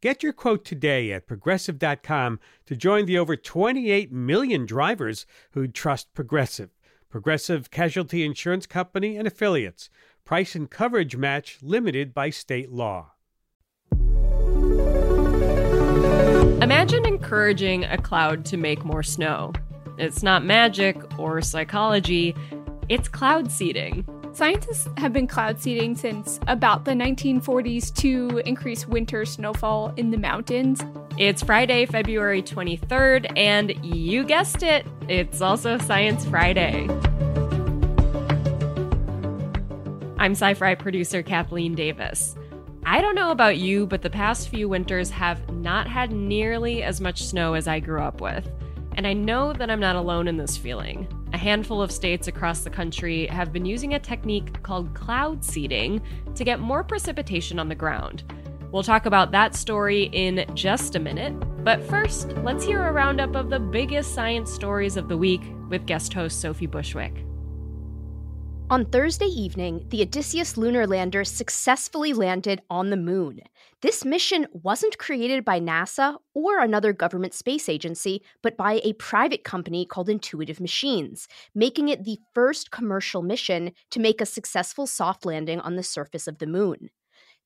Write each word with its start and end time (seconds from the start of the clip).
Get 0.00 0.22
your 0.22 0.32
quote 0.32 0.64
today 0.64 1.10
at 1.10 1.26
progressive.com 1.26 2.38
to 2.66 2.76
join 2.76 3.06
the 3.06 3.18
over 3.18 3.34
28 3.34 4.12
million 4.12 4.64
drivers 4.64 5.26
who 5.52 5.66
trust 5.66 6.14
Progressive. 6.14 6.70
Progressive 7.10 7.72
Casualty 7.72 8.24
Insurance 8.24 8.64
Company 8.64 9.16
and 9.16 9.26
affiliates. 9.26 9.90
Price 10.24 10.54
and 10.54 10.70
coverage 10.70 11.16
match 11.16 11.58
limited 11.62 12.14
by 12.14 12.30
state 12.30 12.70
law. 12.70 13.14
Imagine 16.62 17.04
encouraging 17.04 17.82
a 17.84 17.98
cloud 17.98 18.44
to 18.44 18.56
make 18.56 18.84
more 18.84 19.02
snow. 19.02 19.52
It's 19.98 20.22
not 20.22 20.44
magic 20.44 21.18
or 21.18 21.42
psychology, 21.42 22.36
it's 22.88 23.08
cloud 23.08 23.50
seeding. 23.50 24.06
Scientists 24.32 24.88
have 24.98 25.12
been 25.12 25.26
cloud 25.26 25.60
seeding 25.60 25.96
since 25.96 26.38
about 26.46 26.84
the 26.84 26.92
1940s 26.92 27.92
to 27.94 28.40
increase 28.44 28.86
winter 28.86 29.24
snowfall 29.24 29.92
in 29.96 30.10
the 30.10 30.18
mountains. 30.18 30.80
It's 31.16 31.42
Friday, 31.42 31.86
February 31.86 32.42
23rd, 32.42 33.32
and 33.36 33.74
you 33.84 34.24
guessed 34.24 34.62
it, 34.62 34.86
it's 35.08 35.40
also 35.40 35.78
Science 35.78 36.24
Friday. 36.26 36.86
I'm 40.18 40.32
Sci 40.32 40.54
Fi 40.54 40.74
producer 40.74 41.22
Kathleen 41.22 41.74
Davis. 41.74 42.36
I 42.84 43.00
don't 43.00 43.14
know 43.14 43.30
about 43.30 43.58
you, 43.58 43.86
but 43.86 44.02
the 44.02 44.10
past 44.10 44.48
few 44.48 44.68
winters 44.68 45.10
have 45.10 45.52
not 45.52 45.88
had 45.88 46.12
nearly 46.12 46.82
as 46.82 47.00
much 47.00 47.24
snow 47.24 47.54
as 47.54 47.66
I 47.66 47.80
grew 47.80 48.00
up 48.00 48.20
with. 48.20 48.48
And 48.98 49.06
I 49.06 49.12
know 49.12 49.52
that 49.52 49.70
I'm 49.70 49.78
not 49.78 49.94
alone 49.94 50.26
in 50.26 50.36
this 50.36 50.56
feeling. 50.56 51.06
A 51.32 51.38
handful 51.38 51.80
of 51.80 51.92
states 51.92 52.26
across 52.26 52.62
the 52.62 52.70
country 52.70 53.28
have 53.28 53.52
been 53.52 53.64
using 53.64 53.94
a 53.94 54.00
technique 54.00 54.60
called 54.64 54.92
cloud 54.92 55.44
seeding 55.44 56.02
to 56.34 56.42
get 56.42 56.58
more 56.58 56.82
precipitation 56.82 57.60
on 57.60 57.68
the 57.68 57.76
ground. 57.76 58.24
We'll 58.72 58.82
talk 58.82 59.06
about 59.06 59.30
that 59.30 59.54
story 59.54 60.10
in 60.12 60.44
just 60.56 60.96
a 60.96 60.98
minute, 60.98 61.32
but 61.62 61.80
first, 61.84 62.32
let's 62.38 62.64
hear 62.64 62.88
a 62.88 62.92
roundup 62.92 63.36
of 63.36 63.50
the 63.50 63.60
biggest 63.60 64.14
science 64.14 64.52
stories 64.52 64.96
of 64.96 65.06
the 65.08 65.16
week 65.16 65.42
with 65.68 65.86
guest 65.86 66.12
host 66.12 66.40
Sophie 66.40 66.66
Bushwick. 66.66 67.27
On 68.70 68.84
Thursday 68.84 69.24
evening, 69.24 69.86
the 69.88 70.02
Odysseus 70.02 70.58
lunar 70.58 70.86
lander 70.86 71.24
successfully 71.24 72.12
landed 72.12 72.60
on 72.68 72.90
the 72.90 72.98
moon. 72.98 73.40
This 73.80 74.04
mission 74.04 74.46
wasn't 74.52 74.98
created 74.98 75.42
by 75.42 75.58
NASA 75.58 76.18
or 76.34 76.58
another 76.58 76.92
government 76.92 77.32
space 77.32 77.70
agency, 77.70 78.22
but 78.42 78.58
by 78.58 78.82
a 78.84 78.92
private 78.92 79.42
company 79.42 79.86
called 79.86 80.10
Intuitive 80.10 80.60
Machines, 80.60 81.28
making 81.54 81.88
it 81.88 82.04
the 82.04 82.18
first 82.34 82.70
commercial 82.70 83.22
mission 83.22 83.72
to 83.90 84.00
make 84.00 84.20
a 84.20 84.26
successful 84.26 84.86
soft 84.86 85.24
landing 85.24 85.60
on 85.60 85.76
the 85.76 85.82
surface 85.82 86.28
of 86.28 86.36
the 86.36 86.46
moon. 86.46 86.90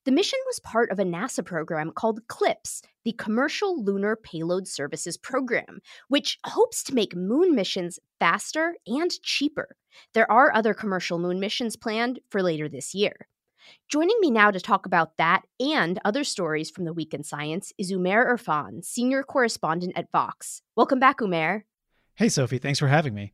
The 0.05 0.11
mission 0.11 0.39
was 0.47 0.59
part 0.59 0.91
of 0.91 0.99
a 0.99 1.05
NASA 1.05 1.45
program 1.45 1.89
called 1.91 2.27
CLPS, 2.27 2.81
the 3.05 3.13
Commercial 3.13 3.81
Lunar 3.81 4.17
Payload 4.17 4.67
Services 4.67 5.15
Program, 5.15 5.79
which 6.09 6.39
hopes 6.45 6.83
to 6.83 6.93
make 6.93 7.15
moon 7.15 7.55
missions 7.55 7.99
faster 8.19 8.75
and 8.85 9.09
cheaper. 9.21 9.77
There 10.13 10.29
are 10.29 10.53
other 10.53 10.73
commercial 10.73 11.19
moon 11.19 11.39
missions 11.39 11.77
planned 11.77 12.19
for 12.29 12.43
later 12.43 12.67
this 12.67 12.93
year. 12.93 13.15
Joining 13.87 14.17
me 14.19 14.29
now 14.29 14.51
to 14.51 14.59
talk 14.59 14.85
about 14.85 15.15
that 15.15 15.43
and 15.57 15.97
other 16.03 16.25
stories 16.25 16.69
from 16.69 16.83
the 16.83 16.91
week 16.91 17.13
in 17.13 17.23
science 17.23 17.71
is 17.77 17.93
Umair 17.93 18.27
Irfan, 18.27 18.83
senior 18.83 19.23
correspondent 19.23 19.93
at 19.95 20.11
Vox. 20.11 20.63
Welcome 20.75 20.99
back, 20.99 21.19
Umair. 21.19 21.61
Hey, 22.15 22.27
Sophie. 22.27 22.57
Thanks 22.57 22.79
for 22.79 22.89
having 22.89 23.13
me. 23.13 23.31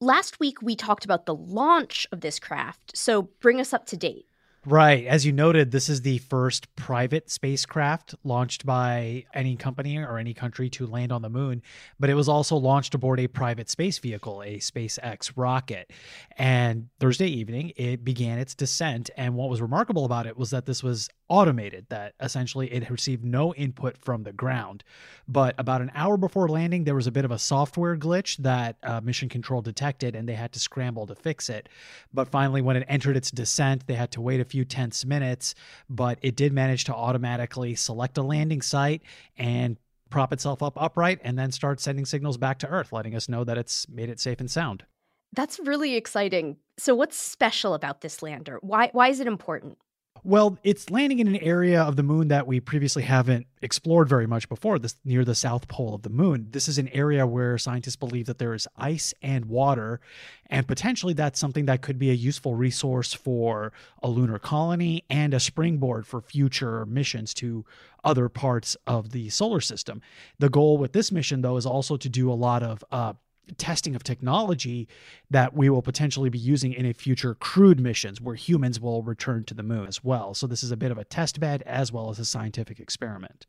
Last 0.00 0.40
week, 0.40 0.60
we 0.62 0.74
talked 0.74 1.04
about 1.04 1.26
the 1.26 1.34
launch 1.36 2.08
of 2.10 2.22
this 2.22 2.40
craft, 2.40 2.96
so 2.98 3.30
bring 3.40 3.60
us 3.60 3.72
up 3.72 3.86
to 3.86 3.96
date. 3.96 4.26
Right. 4.64 5.06
As 5.06 5.26
you 5.26 5.32
noted, 5.32 5.72
this 5.72 5.88
is 5.88 6.02
the 6.02 6.18
first 6.18 6.74
private 6.76 7.28
spacecraft 7.32 8.14
launched 8.22 8.64
by 8.64 9.24
any 9.34 9.56
company 9.56 9.98
or 9.98 10.18
any 10.18 10.34
country 10.34 10.70
to 10.70 10.86
land 10.86 11.10
on 11.10 11.20
the 11.20 11.28
moon, 11.28 11.62
but 11.98 12.10
it 12.10 12.14
was 12.14 12.28
also 12.28 12.54
launched 12.54 12.94
aboard 12.94 13.18
a 13.18 13.26
private 13.26 13.68
space 13.68 13.98
vehicle, 13.98 14.40
a 14.40 14.58
SpaceX 14.58 15.32
rocket. 15.34 15.90
And 16.38 16.90
Thursday 17.00 17.26
evening, 17.26 17.72
it 17.76 18.04
began 18.04 18.38
its 18.38 18.54
descent. 18.54 19.10
And 19.16 19.34
what 19.34 19.50
was 19.50 19.60
remarkable 19.60 20.04
about 20.04 20.26
it 20.28 20.36
was 20.36 20.50
that 20.50 20.64
this 20.64 20.80
was 20.80 21.08
automated, 21.32 21.86
that 21.88 22.12
essentially 22.20 22.70
it 22.70 22.90
received 22.90 23.24
no 23.24 23.54
input 23.54 23.96
from 23.96 24.22
the 24.22 24.34
ground. 24.34 24.84
But 25.26 25.54
about 25.56 25.80
an 25.80 25.90
hour 25.94 26.18
before 26.18 26.46
landing, 26.46 26.84
there 26.84 26.94
was 26.94 27.06
a 27.06 27.10
bit 27.10 27.24
of 27.24 27.30
a 27.30 27.38
software 27.38 27.96
glitch 27.96 28.36
that 28.36 28.76
uh, 28.82 29.00
Mission 29.00 29.30
Control 29.30 29.62
detected, 29.62 30.14
and 30.14 30.28
they 30.28 30.34
had 30.34 30.52
to 30.52 30.60
scramble 30.60 31.06
to 31.06 31.14
fix 31.14 31.48
it. 31.48 31.70
But 32.12 32.28
finally, 32.28 32.60
when 32.60 32.76
it 32.76 32.84
entered 32.86 33.16
its 33.16 33.30
descent, 33.30 33.86
they 33.86 33.94
had 33.94 34.10
to 34.10 34.20
wait 34.20 34.40
a 34.40 34.44
few 34.44 34.66
tense 34.66 35.06
minutes, 35.06 35.54
but 35.88 36.18
it 36.20 36.36
did 36.36 36.52
manage 36.52 36.84
to 36.84 36.94
automatically 36.94 37.74
select 37.76 38.18
a 38.18 38.22
landing 38.22 38.60
site 38.60 39.00
and 39.38 39.78
prop 40.10 40.34
itself 40.34 40.62
up 40.62 40.74
upright 40.76 41.18
and 41.24 41.38
then 41.38 41.50
start 41.50 41.80
sending 41.80 42.04
signals 42.04 42.36
back 42.36 42.58
to 42.58 42.68
Earth, 42.68 42.92
letting 42.92 43.14
us 43.14 43.30
know 43.30 43.42
that 43.42 43.56
it's 43.56 43.88
made 43.88 44.10
it 44.10 44.20
safe 44.20 44.38
and 44.38 44.50
sound. 44.50 44.84
That's 45.32 45.58
really 45.60 45.94
exciting. 45.94 46.58
So 46.78 46.94
what's 46.94 47.16
special 47.16 47.72
about 47.72 48.02
this 48.02 48.22
lander? 48.22 48.58
Why 48.60 48.90
why 48.92 49.08
is 49.08 49.18
it 49.18 49.26
important? 49.26 49.78
Well, 50.24 50.56
it's 50.62 50.88
landing 50.88 51.18
in 51.18 51.26
an 51.26 51.36
area 51.38 51.82
of 51.82 51.96
the 51.96 52.04
moon 52.04 52.28
that 52.28 52.46
we 52.46 52.60
previously 52.60 53.02
haven't 53.02 53.48
explored 53.60 54.08
very 54.08 54.28
much 54.28 54.48
before, 54.48 54.78
this 54.78 54.94
near 55.04 55.24
the 55.24 55.34
south 55.34 55.66
pole 55.66 55.96
of 55.96 56.02
the 56.02 56.10
moon. 56.10 56.46
This 56.52 56.68
is 56.68 56.78
an 56.78 56.86
area 56.90 57.26
where 57.26 57.58
scientists 57.58 57.96
believe 57.96 58.26
that 58.26 58.38
there 58.38 58.54
is 58.54 58.68
ice 58.76 59.12
and 59.20 59.46
water, 59.46 60.00
and 60.48 60.68
potentially 60.68 61.12
that's 61.12 61.40
something 61.40 61.66
that 61.66 61.82
could 61.82 61.98
be 61.98 62.10
a 62.10 62.14
useful 62.14 62.54
resource 62.54 63.12
for 63.12 63.72
a 64.00 64.08
lunar 64.08 64.38
colony 64.38 65.02
and 65.10 65.34
a 65.34 65.40
springboard 65.40 66.06
for 66.06 66.20
future 66.20 66.86
missions 66.86 67.34
to 67.34 67.64
other 68.04 68.28
parts 68.28 68.76
of 68.86 69.10
the 69.10 69.28
solar 69.28 69.60
system. 69.60 70.00
The 70.38 70.48
goal 70.48 70.78
with 70.78 70.92
this 70.92 71.10
mission, 71.10 71.42
though, 71.42 71.56
is 71.56 71.66
also 71.66 71.96
to 71.96 72.08
do 72.08 72.30
a 72.30 72.34
lot 72.34 72.62
of 72.62 72.84
uh, 72.92 73.14
testing 73.58 73.94
of 73.94 74.02
technology 74.02 74.88
that 75.30 75.54
we 75.54 75.68
will 75.68 75.82
potentially 75.82 76.30
be 76.30 76.38
using 76.38 76.72
in 76.72 76.86
a 76.86 76.92
future 76.92 77.34
crewed 77.34 77.80
missions 77.80 78.20
where 78.20 78.34
humans 78.34 78.80
will 78.80 79.02
return 79.02 79.44
to 79.44 79.54
the 79.54 79.62
moon 79.62 79.86
as 79.86 80.02
well. 80.02 80.34
So 80.34 80.46
this 80.46 80.62
is 80.62 80.70
a 80.70 80.76
bit 80.76 80.90
of 80.90 80.98
a 80.98 81.04
test 81.04 81.40
bed 81.40 81.62
as 81.66 81.92
well 81.92 82.10
as 82.10 82.18
a 82.18 82.24
scientific 82.24 82.80
experiment. 82.80 83.46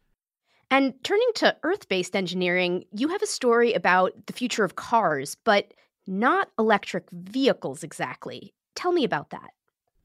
And 0.71 0.93
turning 1.03 1.29
to 1.35 1.55
Earth 1.63 1.87
based 1.87 2.15
engineering, 2.15 2.85
you 2.91 3.09
have 3.09 3.21
a 3.21 3.27
story 3.27 3.73
about 3.73 4.13
the 4.25 4.33
future 4.33 4.63
of 4.63 4.75
cars, 4.75 5.35
but 5.43 5.73
not 6.07 6.49
electric 6.57 7.05
vehicles 7.11 7.83
exactly. 7.83 8.53
Tell 8.75 8.91
me 8.91 9.03
about 9.03 9.29
that. 9.29 9.51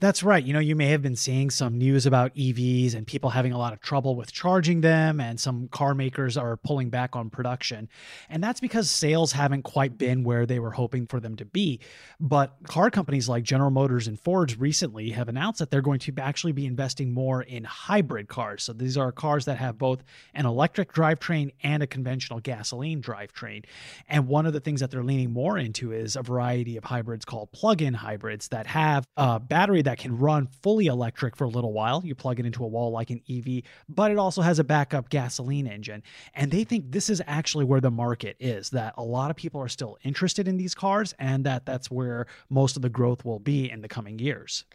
That's 0.01 0.23
right. 0.23 0.45
You 0.45 0.53
know, 0.53 0.61
you 0.61 0.77
may 0.77 0.87
have 0.91 1.03
been 1.03 1.17
seeing 1.17 1.51
some 1.51 1.77
news 1.77 2.07
about 2.07 2.33
EVs 2.37 2.95
and 2.95 3.05
people 3.05 3.31
having 3.31 3.51
a 3.51 3.59
lot 3.59 3.73
of 3.73 3.81
trouble 3.81 4.15
with 4.15 4.31
charging 4.31 4.81
them, 4.81 5.21
and 5.21 5.41
some 5.41 5.67
car 5.67 5.93
makers 5.93 6.37
are 6.37 6.57
pulling 6.57 6.89
back 6.89 7.17
on 7.17 7.31
production. 7.31 7.89
And 8.31 8.41
that's 8.41 8.61
because 8.61 8.89
sales 8.89 9.33
haven't 9.33 9.63
quite 9.63 9.99
been 9.99 10.23
where 10.23 10.47
they 10.47 10.61
were 10.61 10.71
hoping 10.71 11.09
for 11.09 11.19
them 11.19 11.35
to 11.35 11.45
be. 11.45 11.81
But 12.21 12.55
car 12.63 12.93
companies 12.93 13.29
like 13.29 13.43
General 13.43 13.73
Motors 13.73 14.07
and 14.07 14.21
Ford 14.21 14.57
recently 14.61 15.11
have 15.11 15.29
announced 15.29 15.59
that 15.59 15.73
they're 15.73 15.83
going 15.83 15.99
to 15.99 16.13
actually 16.19 16.53
be 16.53 16.67
investing 16.67 17.13
more 17.13 17.43
in 17.43 17.65
hybrid 17.65 18.29
cars. 18.29 18.63
So 18.63 18.73
these 18.73 18.97
are 18.97 19.11
cars 19.11 19.47
that 19.47 19.59
have 19.59 19.79
both 19.79 20.05
an 20.33 20.47
electric 20.47 20.93
drivetrain 20.93 21.51
and 21.65 21.83
a 21.83 21.89
conventional 21.89 22.39
gasoline 22.39 23.03
drivetrain. 23.03 23.65
And 24.09 24.29
one 24.29 24.47
of 24.47 24.53
the 24.53 24.61
things 24.61 24.79
that 24.79 24.93
they're 24.93 25.03
leaning 25.03 25.33
more 25.33 25.59
into 25.59 25.91
is 25.91 26.15
a 26.15 26.23
variety 26.23 26.77
of 26.77 26.85
hybrids 26.85 27.25
called 27.25 27.51
plug 27.51 27.83
in 27.83 27.95
hybrids 27.95 28.47
that 28.49 28.69
have 28.69 29.05
a 29.17 29.41
battery 29.41 29.83
that 29.89 29.97
can 29.97 30.19
run 30.19 30.47
fully 30.47 30.85
electric 30.85 31.35
for 31.35 31.45
a 31.45 31.49
little 31.49 31.73
while. 31.73 32.03
You 32.05 32.15
plug 32.15 32.39
it 32.39 32.45
into 32.45 32.63
a 32.63 32.69
wall 32.69 32.91
like 32.91 33.09
an 33.09 33.23
EV, 33.27 33.63
but 33.89 34.11
it 34.11 34.19
also 34.19 34.43
has 34.43 34.59
a 34.59 34.65
backup 34.65 35.09
gasoline 35.09 35.67
engine. 35.67 36.03
And 36.35 36.51
they 36.51 36.65
think 36.65 36.93
this 36.93 37.09
is 37.09 37.23
actually 37.27 37.65
where 37.65 37.81
the 37.81 37.91
market 37.91 38.37
is, 38.39 38.69
that 38.71 38.93
a 38.99 39.03
lot 39.03 39.31
of 39.31 39.37
people 39.37 39.63
are 39.63 39.69
still 39.69 39.97
interested 40.05 40.47
in 40.47 40.59
these 40.59 40.75
cars 40.75 41.15
and 41.19 41.45
that 41.45 41.65
that's 41.65 41.91
where 41.91 42.27
most 42.51 42.77
of 42.77 42.83
the 42.83 42.91
growth 42.91 43.25
will 43.25 43.39
be 43.39 43.71
in 43.71 43.81
the 43.81 43.89
coming 43.89 44.19
years. 44.19 44.67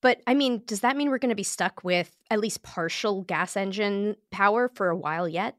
But 0.00 0.22
I 0.26 0.32
mean, 0.32 0.62
does 0.64 0.80
that 0.80 0.96
mean 0.96 1.10
we're 1.10 1.18
going 1.18 1.28
to 1.28 1.34
be 1.34 1.42
stuck 1.42 1.84
with 1.84 2.10
at 2.30 2.40
least 2.40 2.62
partial 2.62 3.24
gas 3.24 3.54
engine 3.54 4.16
power 4.30 4.70
for 4.74 4.88
a 4.88 4.96
while 4.96 5.28
yet? 5.28 5.56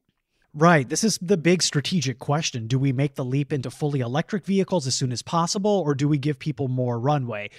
Right. 0.53 0.89
This 0.89 1.03
is 1.03 1.19
the 1.21 1.37
big 1.37 1.61
strategic 1.61 2.17
question. 2.17 2.65
Do 2.65 2.79
we 2.79 2.91
make 2.91 3.15
the 3.15 3.23
leap 3.23 3.53
into 3.53 3.69
fully 3.69 3.99
electric 3.99 4.45
vehicles 4.45 4.87
as 4.87 4.95
soon 4.95 5.11
as 5.11 5.21
possible, 5.21 5.83
or 5.85 5.93
do 5.93 6.07
we 6.07 6.17
give 6.17 6.39
people 6.39 6.67
more 6.67 6.99
runway? 6.99 7.51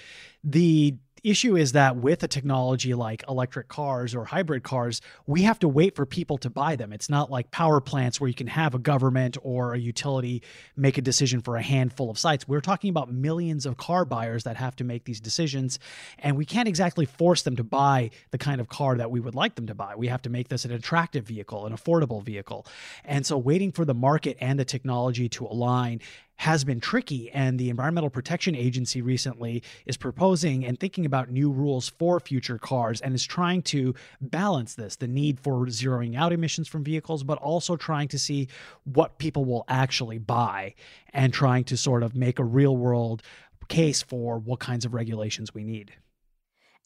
The 0.43 0.95
The 1.10 1.10
issue 1.23 1.55
is 1.55 1.73
that 1.73 1.97
with 1.97 2.23
a 2.23 2.27
technology 2.27 2.93
like 2.93 3.23
electric 3.27 3.67
cars 3.67 4.15
or 4.15 4.25
hybrid 4.25 4.63
cars, 4.63 5.01
we 5.27 5.43
have 5.43 5.59
to 5.59 5.67
wait 5.67 5.95
for 5.95 6.05
people 6.05 6.37
to 6.39 6.49
buy 6.49 6.75
them. 6.75 6.91
It's 6.91 7.09
not 7.09 7.29
like 7.29 7.51
power 7.51 7.79
plants 7.79 8.19
where 8.19 8.27
you 8.27 8.33
can 8.33 8.47
have 8.47 8.73
a 8.73 8.79
government 8.79 9.37
or 9.43 9.73
a 9.73 9.79
utility 9.79 10.41
make 10.75 10.97
a 10.97 11.01
decision 11.01 11.41
for 11.41 11.57
a 11.57 11.61
handful 11.61 12.09
of 12.09 12.17
sites. 12.17 12.47
We're 12.47 12.61
talking 12.61 12.89
about 12.89 13.11
millions 13.11 13.65
of 13.65 13.77
car 13.77 14.05
buyers 14.05 14.43
that 14.43 14.57
have 14.57 14.75
to 14.77 14.83
make 14.83 15.05
these 15.05 15.19
decisions, 15.19 15.79
and 16.19 16.37
we 16.37 16.45
can't 16.45 16.67
exactly 16.67 17.05
force 17.05 17.43
them 17.43 17.55
to 17.55 17.63
buy 17.63 18.11
the 18.31 18.37
kind 18.37 18.61
of 18.61 18.69
car 18.69 18.95
that 18.97 19.11
we 19.11 19.19
would 19.19 19.35
like 19.35 19.55
them 19.55 19.67
to 19.67 19.75
buy. 19.75 19.95
We 19.95 20.07
have 20.07 20.21
to 20.23 20.29
make 20.29 20.49
this 20.49 20.65
an 20.65 20.71
attractive 20.71 21.25
vehicle, 21.25 21.65
an 21.65 21.73
affordable 21.73 22.23
vehicle. 22.23 22.65
And 23.05 23.25
so 23.25 23.37
waiting 23.37 23.71
for 23.71 23.85
the 23.85 23.93
market 23.93 24.37
and 24.39 24.59
the 24.59 24.65
technology 24.65 25.29
to 25.29 25.45
align 25.45 26.01
has 26.37 26.63
been 26.63 26.79
tricky. 26.79 27.29
And 27.31 27.59
the 27.59 27.69
Environmental 27.69 28.09
Protection 28.09 28.55
Agency 28.55 29.01
recently 29.01 29.61
is 29.85 29.97
proposing 29.97 30.65
and 30.65 30.79
thinking 30.79 31.05
about 31.05 31.29
new 31.29 31.51
rules 31.51 31.89
for 31.89 32.19
future 32.19 32.57
cars 32.57 32.99
and 33.01 33.13
is 33.13 33.23
trying 33.23 33.61
to 33.63 33.93
balance 34.19 34.73
this 34.73 34.95
the 34.95 35.07
need 35.07 35.39
for 35.39 35.65
zeroing 35.67 36.17
out 36.17 36.33
emissions 36.33 36.67
from 36.67 36.83
vehicles, 36.83 37.23
but 37.23 37.37
also 37.37 37.75
trying 37.75 38.07
to 38.07 38.17
see 38.19 38.47
what 38.85 39.19
people 39.19 39.45
will 39.45 39.65
actually 39.67 40.17
buy 40.17 40.73
and 41.13 41.33
trying 41.33 41.63
to 41.65 41.77
sort 41.77 42.03
of 42.03 42.15
make 42.15 42.39
a 42.39 42.43
real 42.43 42.75
world 42.75 43.21
case 43.67 44.01
for 44.01 44.39
what 44.39 44.59
kinds 44.59 44.83
of 44.83 44.93
regulations 44.93 45.53
we 45.53 45.63
need. 45.63 45.93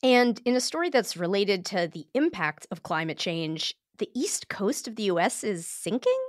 And 0.04 0.40
in 0.46 0.56
a 0.56 0.62
story 0.62 0.90
that's 0.90 1.18
related 1.18 1.66
to 1.68 1.90
the 1.92 2.06
impact 2.14 2.68
of 2.70 2.84
climate 2.84 3.18
change, 3.18 3.76
the 3.98 4.10
east 4.14 4.50
coast 4.50 4.88
of 4.88 4.96
the 4.96 5.04
US 5.04 5.44
is 5.44 5.66
sinking? 5.66 6.25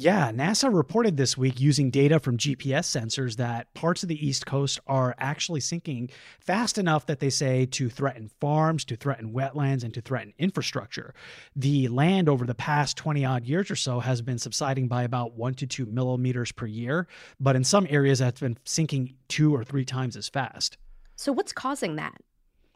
Yeah, 0.00 0.32
NASA 0.32 0.74
reported 0.74 1.18
this 1.18 1.36
week 1.36 1.60
using 1.60 1.90
data 1.90 2.18
from 2.18 2.38
GPS 2.38 2.86
sensors 2.88 3.36
that 3.36 3.72
parts 3.74 4.02
of 4.02 4.08
the 4.08 4.26
East 4.26 4.46
Coast 4.46 4.80
are 4.86 5.14
actually 5.18 5.60
sinking 5.60 6.08
fast 6.40 6.78
enough 6.78 7.04
that 7.04 7.20
they 7.20 7.28
say 7.28 7.66
to 7.66 7.90
threaten 7.90 8.30
farms, 8.40 8.86
to 8.86 8.96
threaten 8.96 9.34
wetlands, 9.34 9.84
and 9.84 9.92
to 9.92 10.00
threaten 10.00 10.32
infrastructure. 10.38 11.12
The 11.54 11.88
land 11.88 12.30
over 12.30 12.46
the 12.46 12.54
past 12.54 12.96
20 12.96 13.26
odd 13.26 13.44
years 13.44 13.70
or 13.70 13.76
so 13.76 14.00
has 14.00 14.22
been 14.22 14.38
subsiding 14.38 14.88
by 14.88 15.02
about 15.02 15.34
one 15.34 15.52
to 15.56 15.66
two 15.66 15.84
millimeters 15.84 16.50
per 16.50 16.64
year, 16.64 17.06
but 17.38 17.54
in 17.54 17.62
some 17.62 17.86
areas 17.90 18.20
that's 18.20 18.40
been 18.40 18.56
sinking 18.64 19.16
two 19.28 19.54
or 19.54 19.64
three 19.64 19.84
times 19.84 20.16
as 20.16 20.30
fast. 20.30 20.78
So, 21.16 21.30
what's 21.30 21.52
causing 21.52 21.96
that? 21.96 22.16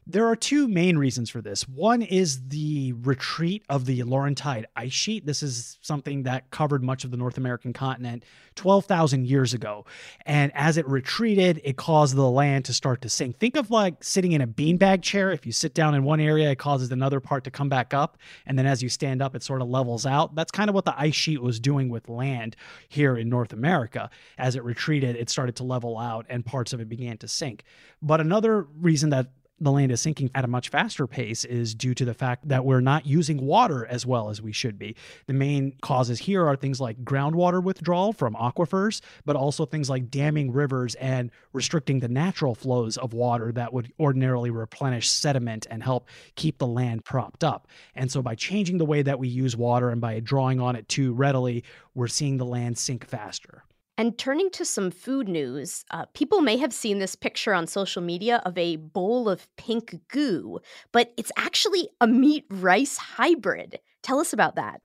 There 0.06 0.26
are 0.26 0.36
two 0.36 0.68
main 0.68 0.98
reasons 0.98 1.30
for 1.30 1.40
this. 1.40 1.66
One 1.66 2.02
is 2.02 2.48
the 2.48 2.92
retreat 2.92 3.64
of 3.70 3.86
the 3.86 4.00
Laurentide 4.00 4.66
ice 4.76 4.92
sheet. 4.92 5.24
This 5.24 5.42
is 5.42 5.78
something 5.80 6.24
that 6.24 6.50
covered 6.50 6.82
much 6.82 7.04
of 7.04 7.10
the 7.10 7.16
North 7.16 7.38
American 7.38 7.72
continent 7.72 8.22
12,000 8.54 9.26
years 9.26 9.54
ago. 9.54 9.86
And 10.26 10.52
as 10.54 10.76
it 10.76 10.86
retreated, 10.86 11.62
it 11.64 11.78
caused 11.78 12.16
the 12.16 12.28
land 12.28 12.66
to 12.66 12.74
start 12.74 13.00
to 13.00 13.08
sink. 13.08 13.38
Think 13.38 13.56
of 13.56 13.70
like 13.70 14.04
sitting 14.04 14.32
in 14.32 14.42
a 14.42 14.46
beanbag 14.46 15.00
chair. 15.00 15.32
If 15.32 15.46
you 15.46 15.52
sit 15.52 15.72
down 15.72 15.94
in 15.94 16.04
one 16.04 16.20
area, 16.20 16.50
it 16.50 16.58
causes 16.58 16.92
another 16.92 17.18
part 17.18 17.44
to 17.44 17.50
come 17.50 17.70
back 17.70 17.94
up. 17.94 18.18
And 18.44 18.58
then 18.58 18.66
as 18.66 18.82
you 18.82 18.90
stand 18.90 19.22
up, 19.22 19.34
it 19.34 19.42
sort 19.42 19.62
of 19.62 19.68
levels 19.68 20.04
out. 20.04 20.34
That's 20.34 20.52
kind 20.52 20.68
of 20.68 20.74
what 20.74 20.84
the 20.84 21.00
ice 21.00 21.14
sheet 21.14 21.40
was 21.40 21.58
doing 21.58 21.88
with 21.88 22.10
land 22.10 22.56
here 22.90 23.16
in 23.16 23.30
North 23.30 23.54
America. 23.54 24.10
As 24.36 24.54
it 24.54 24.64
retreated, 24.64 25.16
it 25.16 25.30
started 25.30 25.56
to 25.56 25.64
level 25.64 25.98
out 25.98 26.26
and 26.28 26.44
parts 26.44 26.74
of 26.74 26.80
it 26.80 26.90
began 26.90 27.16
to 27.18 27.28
sink. 27.28 27.64
But 28.02 28.20
another 28.20 28.66
reason 28.78 29.08
that 29.08 29.28
the 29.60 29.70
land 29.70 29.92
is 29.92 30.00
sinking 30.00 30.30
at 30.34 30.44
a 30.44 30.48
much 30.48 30.68
faster 30.68 31.06
pace 31.06 31.44
is 31.44 31.74
due 31.74 31.94
to 31.94 32.04
the 32.04 32.14
fact 32.14 32.48
that 32.48 32.64
we're 32.64 32.80
not 32.80 33.06
using 33.06 33.44
water 33.46 33.86
as 33.86 34.04
well 34.04 34.28
as 34.28 34.42
we 34.42 34.52
should 34.52 34.78
be. 34.78 34.96
The 35.26 35.32
main 35.32 35.76
causes 35.80 36.18
here 36.18 36.46
are 36.46 36.56
things 36.56 36.80
like 36.80 37.04
groundwater 37.04 37.62
withdrawal 37.62 38.12
from 38.12 38.34
aquifers, 38.34 39.00
but 39.24 39.36
also 39.36 39.64
things 39.64 39.88
like 39.88 40.10
damming 40.10 40.52
rivers 40.52 40.96
and 40.96 41.30
restricting 41.52 42.00
the 42.00 42.08
natural 42.08 42.54
flows 42.54 42.96
of 42.96 43.14
water 43.14 43.52
that 43.52 43.72
would 43.72 43.92
ordinarily 44.00 44.50
replenish 44.50 45.08
sediment 45.08 45.66
and 45.70 45.82
help 45.82 46.08
keep 46.34 46.58
the 46.58 46.66
land 46.66 47.04
propped 47.04 47.44
up. 47.44 47.68
And 47.94 48.10
so 48.10 48.22
by 48.22 48.34
changing 48.34 48.78
the 48.78 48.84
way 48.84 49.02
that 49.02 49.18
we 49.18 49.28
use 49.28 49.56
water 49.56 49.90
and 49.90 50.00
by 50.00 50.18
drawing 50.20 50.60
on 50.60 50.74
it 50.74 50.88
too 50.88 51.12
readily, 51.12 51.64
we're 51.94 52.08
seeing 52.08 52.38
the 52.38 52.44
land 52.44 52.76
sink 52.76 53.06
faster. 53.06 53.64
And 53.96 54.18
turning 54.18 54.50
to 54.50 54.64
some 54.64 54.90
food 54.90 55.28
news, 55.28 55.84
uh, 55.90 56.06
people 56.14 56.40
may 56.40 56.56
have 56.56 56.72
seen 56.72 56.98
this 56.98 57.14
picture 57.14 57.54
on 57.54 57.66
social 57.68 58.02
media 58.02 58.42
of 58.44 58.58
a 58.58 58.76
bowl 58.76 59.28
of 59.28 59.48
pink 59.56 60.00
goo, 60.08 60.58
but 60.90 61.12
it's 61.16 61.30
actually 61.36 61.88
a 62.00 62.06
meat 62.06 62.44
rice 62.50 62.96
hybrid. 62.96 63.78
Tell 64.02 64.18
us 64.18 64.32
about 64.32 64.56
that. 64.56 64.80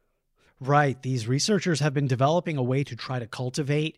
Right. 0.59 1.01
These 1.01 1.27
researchers 1.27 1.79
have 1.79 1.93
been 1.93 2.07
developing 2.07 2.57
a 2.57 2.63
way 2.63 2.83
to 2.83 2.95
try 2.95 3.17
to 3.17 3.25
cultivate 3.25 3.97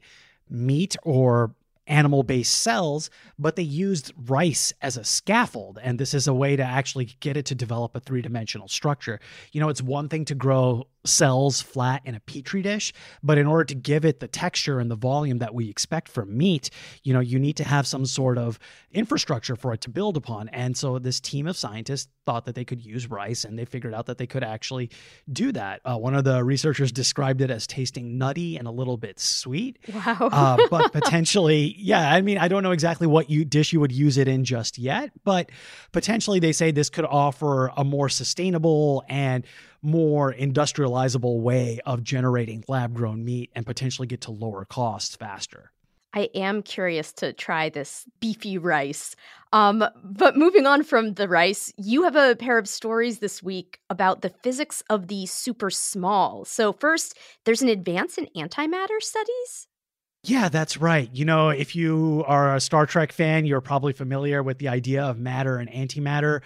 meat 0.49 0.95
or 1.03 1.55
animal 1.87 2.23
based 2.23 2.61
cells, 2.61 3.09
but 3.37 3.55
they 3.55 3.63
used 3.63 4.13
rice 4.15 4.71
as 4.81 4.95
a 4.95 5.03
scaffold. 5.03 5.79
And 5.81 5.99
this 5.99 6.13
is 6.13 6.27
a 6.27 6.33
way 6.33 6.55
to 6.55 6.63
actually 6.63 7.05
get 7.19 7.35
it 7.35 7.45
to 7.47 7.55
develop 7.55 7.95
a 7.95 7.99
three 7.99 8.21
dimensional 8.21 8.67
structure. 8.67 9.19
You 9.51 9.59
know, 9.59 9.69
it's 9.69 9.81
one 9.81 10.07
thing 10.07 10.25
to 10.25 10.35
grow 10.35 10.87
cells 11.05 11.61
flat 11.61 12.01
in 12.05 12.15
a 12.15 12.19
petri 12.19 12.61
dish 12.61 12.93
but 13.23 13.37
in 13.37 13.47
order 13.47 13.63
to 13.63 13.75
give 13.75 14.05
it 14.05 14.19
the 14.19 14.27
texture 14.27 14.79
and 14.79 14.89
the 14.91 14.95
volume 14.95 15.39
that 15.39 15.53
we 15.53 15.69
expect 15.69 16.07
from 16.07 16.37
meat 16.37 16.69
you 17.03 17.13
know 17.13 17.19
you 17.19 17.39
need 17.39 17.55
to 17.57 17.63
have 17.63 17.87
some 17.87 18.05
sort 18.05 18.37
of 18.37 18.59
infrastructure 18.93 19.55
for 19.55 19.73
it 19.73 19.81
to 19.81 19.89
build 19.89 20.17
upon. 20.17 20.49
And 20.49 20.75
so 20.75 20.99
this 20.99 21.19
team 21.19 21.47
of 21.47 21.57
scientists 21.57 22.09
thought 22.25 22.45
that 22.45 22.55
they 22.55 22.65
could 22.65 22.83
use 22.83 23.09
rice 23.09 23.43
and 23.43 23.57
they 23.57 23.65
figured 23.65 23.93
out 23.93 24.05
that 24.07 24.17
they 24.17 24.27
could 24.27 24.43
actually 24.43 24.89
do 25.31 25.51
that. 25.53 25.81
Uh, 25.85 25.97
one 25.97 26.13
of 26.13 26.23
the 26.23 26.43
researchers 26.43 26.91
described 26.91 27.41
it 27.41 27.49
as 27.49 27.65
tasting 27.65 28.17
nutty 28.17 28.57
and 28.57 28.67
a 28.67 28.71
little 28.71 28.97
bit 28.97 29.19
sweet. 29.19 29.79
Wow. 29.93 30.29
Uh, 30.31 30.57
but 30.69 30.91
potentially 30.93 31.75
yeah 31.77 32.13
i 32.13 32.21
mean 32.21 32.37
i 32.37 32.47
don't 32.47 32.63
know 32.63 32.71
exactly 32.71 33.07
what 33.07 33.29
you 33.29 33.45
dish 33.45 33.71
you 33.71 33.79
would 33.79 33.91
use 33.91 34.17
it 34.17 34.27
in 34.27 34.43
just 34.43 34.77
yet 34.77 35.11
but 35.23 35.49
potentially 35.91 36.39
they 36.39 36.51
say 36.51 36.71
this 36.71 36.89
could 36.89 37.05
offer 37.05 37.71
a 37.77 37.83
more 37.83 38.09
sustainable 38.09 39.03
and 39.07 39.45
more 39.81 40.33
industrializable 40.33 41.41
way 41.41 41.79
of 41.85 42.03
generating 42.03 42.63
lab 42.67 42.93
grown 42.93 43.23
meat 43.23 43.49
and 43.55 43.65
potentially 43.65 44.07
get 44.07 44.21
to 44.21 44.31
lower 44.31 44.65
costs 44.65 45.15
faster. 45.15 45.71
I 46.13 46.29
am 46.35 46.61
curious 46.61 47.13
to 47.13 47.31
try 47.31 47.69
this 47.69 48.05
beefy 48.19 48.57
rice. 48.57 49.15
Um, 49.53 49.83
but 50.03 50.37
moving 50.37 50.65
on 50.65 50.83
from 50.83 51.13
the 51.13 51.27
rice, 51.27 51.71
you 51.77 52.03
have 52.03 52.15
a 52.15 52.35
pair 52.35 52.57
of 52.57 52.67
stories 52.67 53.19
this 53.19 53.41
week 53.41 53.79
about 53.89 54.21
the 54.21 54.29
physics 54.29 54.83
of 54.89 55.07
the 55.07 55.25
super 55.25 55.69
small. 55.69 56.45
So, 56.45 56.73
first, 56.73 57.17
there's 57.45 57.61
an 57.61 57.69
advance 57.69 58.17
in 58.17 58.27
antimatter 58.35 59.01
studies. 59.01 59.67
Yeah, 60.23 60.49
that's 60.49 60.77
right. 60.77 61.09
You 61.11 61.25
know, 61.25 61.49
if 61.49 61.75
you 61.75 62.23
are 62.27 62.55
a 62.55 62.61
Star 62.61 62.85
Trek 62.85 63.11
fan, 63.11 63.47
you're 63.47 63.59
probably 63.59 63.91
familiar 63.91 64.43
with 64.43 64.59
the 64.59 64.67
idea 64.67 65.03
of 65.03 65.17
matter 65.17 65.57
and 65.57 65.67
antimatter. 65.71 66.41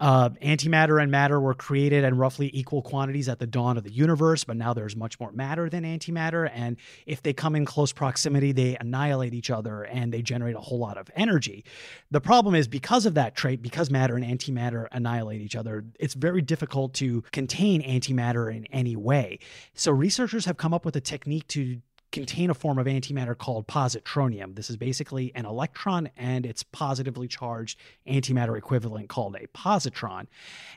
Uh, 0.00 0.30
antimatter 0.42 1.00
and 1.00 1.12
matter 1.12 1.38
were 1.38 1.54
created 1.54 2.02
in 2.02 2.16
roughly 2.16 2.50
equal 2.52 2.82
quantities 2.82 3.28
at 3.28 3.38
the 3.38 3.46
dawn 3.46 3.76
of 3.76 3.84
the 3.84 3.92
universe, 3.92 4.42
but 4.42 4.56
now 4.56 4.74
there's 4.74 4.96
much 4.96 5.20
more 5.20 5.30
matter 5.30 5.68
than 5.68 5.84
antimatter. 5.84 6.50
And 6.52 6.76
if 7.06 7.22
they 7.22 7.32
come 7.32 7.54
in 7.54 7.66
close 7.66 7.92
proximity, 7.92 8.50
they 8.50 8.76
annihilate 8.80 9.32
each 9.32 9.50
other 9.50 9.84
and 9.84 10.12
they 10.12 10.22
generate 10.22 10.56
a 10.56 10.60
whole 10.60 10.78
lot 10.80 10.98
of 10.98 11.08
energy. 11.14 11.64
The 12.10 12.20
problem 12.20 12.56
is 12.56 12.66
because 12.66 13.06
of 13.06 13.14
that 13.14 13.36
trait, 13.36 13.62
because 13.62 13.90
matter 13.90 14.16
and 14.16 14.24
antimatter 14.24 14.88
annihilate 14.90 15.40
each 15.40 15.54
other, 15.54 15.84
it's 16.00 16.14
very 16.14 16.42
difficult 16.42 16.94
to 16.94 17.22
contain 17.30 17.80
antimatter 17.82 18.52
in 18.52 18.66
any 18.72 18.96
way. 18.96 19.38
So 19.74 19.92
researchers 19.92 20.46
have 20.46 20.56
come 20.56 20.74
up 20.74 20.84
with 20.84 20.96
a 20.96 21.00
technique 21.00 21.46
to 21.48 21.80
contain 22.12 22.50
a 22.50 22.54
form 22.54 22.78
of 22.78 22.86
antimatter 22.86 23.36
called 23.36 23.66
positronium. 23.66 24.56
This 24.56 24.70
is 24.70 24.76
basically 24.76 25.32
an 25.34 25.46
electron 25.46 26.10
and 26.16 26.44
its 26.44 26.62
positively 26.62 27.28
charged 27.28 27.78
antimatter 28.08 28.56
equivalent 28.58 29.08
called 29.08 29.36
a 29.36 29.46
positron. 29.48 30.26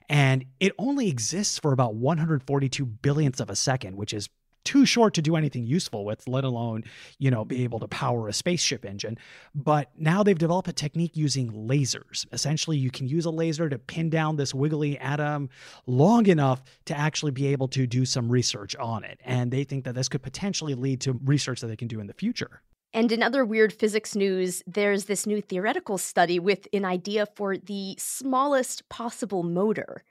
And 0.10 0.46
it 0.60 0.74
only 0.78 1.10
exists 1.10 1.58
for 1.58 1.74
about 1.74 1.96
142 1.96 2.86
billionths 2.86 3.40
of 3.40 3.50
a 3.50 3.56
second, 3.56 3.98
which 3.98 4.13
is 4.13 4.30
too 4.63 4.86
short 4.86 5.13
to 5.15 5.22
do 5.22 5.36
anything 5.36 5.65
useful 5.65 6.05
with, 6.05 6.27
let 6.27 6.43
alone, 6.43 6.84
you 7.20 7.32
know, 7.32 7.46
be 7.46 7.63
able 7.63 7.79
to 7.79 7.88
power 7.88 8.27
a 8.27 8.34
spaceship 8.34 8.86
engine. 8.86 9.17
But 9.53 9.91
now 9.98 10.24
they've 10.24 10.38
developed 10.38 10.67
a 10.67 10.74
technique 10.74 11.15
using 11.15 11.51
lasers. 11.51 12.25
Essentially, 12.32 12.77
you 12.77 12.91
can 12.91 13.08
use 13.08 13.25
a 13.25 13.32
laser 13.32 13.70
to 13.70 13.77
pin 13.77 14.10
down 14.10 14.36
this 14.36 14.53
wiggly 14.53 14.98
atom 15.00 15.50
long 15.86 16.27
enough 16.27 16.63
to 16.86 16.98
actually 16.98 17.32
be 17.32 17.48
able 17.48 17.67
to 17.70 17.88
do 17.88 18.05
some 18.05 18.32
research 18.32 18.75
on 18.75 19.03
it. 19.03 19.20
And 19.24 19.51
they 19.51 19.63
think 19.63 19.86
that 19.86 19.96
this 19.96 20.10
could 20.10 20.22
potentially 20.22 20.75
lead 20.75 21.01
to 21.01 21.13
research 21.24 21.62
that 21.62 21.67
they 21.67 21.75
can 21.75 21.88
do 21.88 22.00
in 22.00 22.08
the 22.08 22.13
future. 22.13 22.62
And 22.96 23.12
in 23.12 23.24
other 23.24 23.43
weird 23.43 23.74
physics 23.74 24.15
news, 24.15 24.62
there's 24.67 25.05
this 25.05 25.25
new 25.25 25.41
theoretical 25.41 25.98
study 25.98 26.38
with 26.38 26.67
an 26.74 26.86
idea 26.86 27.25
for 27.36 27.58
the 27.58 27.96
smallest 27.98 28.88
possible 28.88 29.41
motor. 29.41 30.03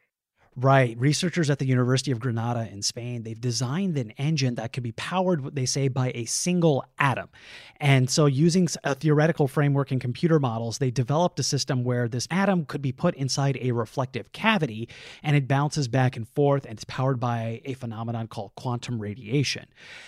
Right. 0.55 0.99
Researchers 0.99 1.49
at 1.49 1.59
the 1.59 1.65
University 1.65 2.11
of 2.11 2.21
Granada 2.21 2.69
in 2.71 2.83
Spain, 2.83 3.23
they've 3.23 3.41
designed 3.41 3.97
an 3.97 4.11
engine 4.13 4.57
that 4.57 4.75
could 4.75 4.83
be 4.83 4.93
powered, 4.93 5.43
what 5.43 5.55
they 5.55 5.65
say, 5.65 5.89
by 5.89 6.13
a 6.15 6.27
single 6.27 6.85
atom. 6.99 7.31
And 7.81 8.11
so, 8.11 8.27
using 8.27 8.69
a 8.85 8.95
theoretical 8.95 9.49
framework 9.49 9.93
and 9.93 10.01
computer 10.01 10.39
models, 10.39 10.77
they 10.77 10.91
developed 10.91 11.41
a 11.41 11.43
system 11.43 11.85
where 11.85 12.07
this 12.07 12.29
atom 12.31 12.67
could 12.67 12.83
be 12.83 12.93
put 12.93 13.15
inside 13.15 13.57
a 13.63 13.73
reflective 13.73 14.33
cavity 14.33 14.91
and 15.23 15.37
it 15.37 15.49
bounces 15.49 15.89
back 15.89 16.19
and 16.19 16.29
forth 16.29 16.67
and 16.67 16.75
it's 16.75 16.85
powered 16.85 17.19
by 17.19 17.63
a 17.65 17.73
phenomenon 17.73 18.27
called 18.27 18.55
quantum 18.55 19.01
radiation. 19.01 19.65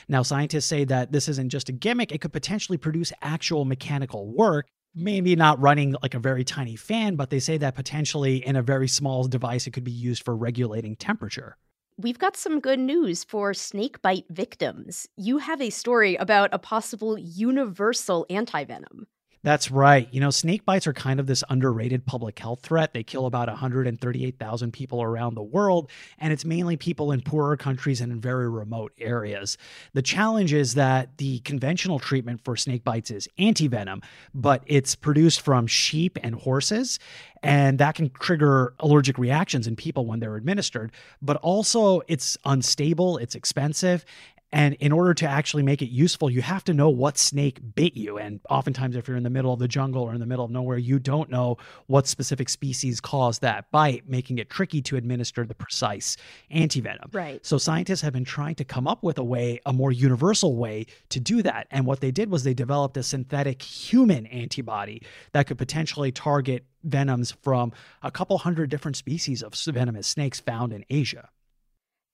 Now, 0.09 0.23
scientists 0.23 0.67
say 0.67 0.85
that 0.85 1.11
this 1.11 1.27
isn't 1.27 1.49
just 1.49 1.71
a 1.71 1.73
gimmick, 1.73 2.13
it 2.13 2.21
could 2.21 2.35
potentially 2.35 2.77
produce 2.77 3.15
actual 3.23 3.65
mechanical 3.65 4.27
work 4.27 4.67
maybe 4.95 5.37
not 5.37 5.61
running 5.61 5.97
like 6.03 6.15
a 6.15 6.19
very 6.19 6.45
tiny 6.45 6.77
fan, 6.77 7.17
but 7.17 7.31
they 7.31 7.41
say 7.41 7.57
that 7.59 7.75
potentially 7.75 8.45
in 8.47 8.57
a 8.57 8.63
very 8.63 8.89
small 8.89 9.25
device, 9.25 9.67
it 9.67 9.73
could 9.73 9.85
be 9.85 9.91
used 9.91 10.25
for 10.25 10.37
regulating 10.37 10.97
temperature. 10.97 11.57
We've 11.97 12.19
got 12.19 12.37
some 12.37 12.59
good 12.59 12.81
news 12.81 13.23
for 13.23 13.55
snakebite 13.55 14.25
victims. 14.29 15.09
You 15.17 15.39
have 15.39 15.61
a 15.61 15.71
story 15.71 16.17
about 16.17 16.51
a 16.53 16.59
possible 16.59 17.17
universal 17.17 18.27
antivenom. 18.29 19.05
That's 19.45 19.71
right. 19.71 20.09
You 20.11 20.21
know, 20.21 20.31
snake 20.31 20.65
bites 20.65 20.87
are 20.87 20.95
kind 20.95 21.21
of 21.21 21.27
this 21.27 21.45
underrated 21.51 22.07
public 22.07 22.39
health 22.39 22.61
threat. 22.63 22.95
They 22.95 23.03
kill 23.03 23.27
about 23.27 23.49
138,000 23.49 24.73
people 24.73 25.03
around 25.03 25.35
the 25.35 25.43
world, 25.43 25.91
and 26.19 26.33
it's 26.33 26.47
mainly 26.47 26.79
people 26.79 27.13
in 27.13 27.21
poorer 27.21 27.55
countries 27.59 28.01
and 28.01 28.11
in 28.11 28.23
very 28.23 28.49
remote 28.49 28.93
areas. 28.99 29.59
The 29.93 30.01
challenge 30.01 30.55
is 30.55 30.75
that 30.75 31.19
the 31.19 31.41
conventional 31.41 31.99
treatment 31.99 32.41
for 32.43 32.57
snake 32.57 32.85
bites 32.85 33.11
is 33.11 33.29
antivenom, 33.39 34.03
but 34.35 34.63
it's 34.65 34.95
produced 34.95 35.43
from 35.43 35.67
sheep 35.67 36.19
and 36.23 36.35
horses, 36.35 36.99
and 37.43 37.79
that 37.81 37.97
can 37.97 38.09
trigger 38.09 38.73
allergic 38.81 39.19
reactions 39.19 39.67
in 39.67 39.77
people 39.77 40.07
when 40.07 40.21
they're 40.21 40.37
administered. 40.37 40.91
But 41.21 41.37
also, 41.37 42.01
it's 42.09 42.39
unstable, 42.47 43.19
it's 43.19 43.35
expensive, 43.35 44.07
and 44.55 44.75
in 44.75 44.93
order 44.93 45.15
to 45.15 45.27
actually 45.27 45.65
make 45.65 45.83
it 45.83 45.89
useful, 45.91 46.31
you 46.31 46.41
have 46.41 46.63
to 46.65 46.73
know 46.73 46.89
what 46.89 47.19
snake 47.19 47.59
bit 47.75 47.97
you. 47.97 48.19
And 48.19 48.39
oftentimes, 48.49 48.95
if 48.95 49.09
you're 49.09 49.17
in 49.17 49.25
the 49.25 49.31
middle 49.31 49.53
of 49.53 49.59
the 49.59 49.67
jungle 49.67 50.05
or 50.05 50.15
in 50.15 50.21
the 50.21 50.27
middle 50.27 50.45
of 50.45 50.53
nowhere, 50.53 50.79
you 50.79 51.01
don't 51.01 51.29
know 51.29 51.57
what 51.89 52.07
specific 52.07 52.49
species 52.49 53.01
caused 53.01 53.43
that 53.43 53.73
bite, 53.73 54.09
making 54.09 54.39
it 54.39 54.49
tricky 54.49 54.81
to 54.83 54.97
administer 54.97 55.45
the 55.45 55.57
precise 55.57 56.17
antivenom. 56.55 57.13
Right. 57.13 57.45
So 57.45 57.59
scientists 57.59 58.01
have 58.03 58.13
been 58.13 58.25
trying 58.25 58.55
to 58.55 58.65
come 58.65 58.87
up 58.87 59.03
with 59.03 59.19
a 59.19 59.25
way, 59.25 59.59
a 59.67 59.73
more 59.73 59.91
universal 59.91 60.57
way 60.57 60.87
to 61.09 61.19
do 61.19 61.43
that. 61.43 61.67
And 61.73 61.85
what 61.85 61.99
they 61.99 62.13
did 62.13 62.31
was 62.31 62.45
they 62.45 62.55
developed 62.55 62.97
a 62.97 63.03
synthetic 63.03 63.61
human 63.61 64.25
antibody 64.27 65.03
that 65.33 65.49
could 65.49 65.59
potentially 65.59 66.13
target 66.13 66.65
venoms 66.85 67.33
from 67.43 67.73
a 68.05 68.13
couple 68.13 68.39
hundred 68.39 68.71
different 68.71 68.97
species 68.97 69.43
of 69.43 69.53
venomous 69.55 70.07
snakes 70.07 70.39
found 70.39 70.73
in 70.73 70.85
Asia. 70.89 71.29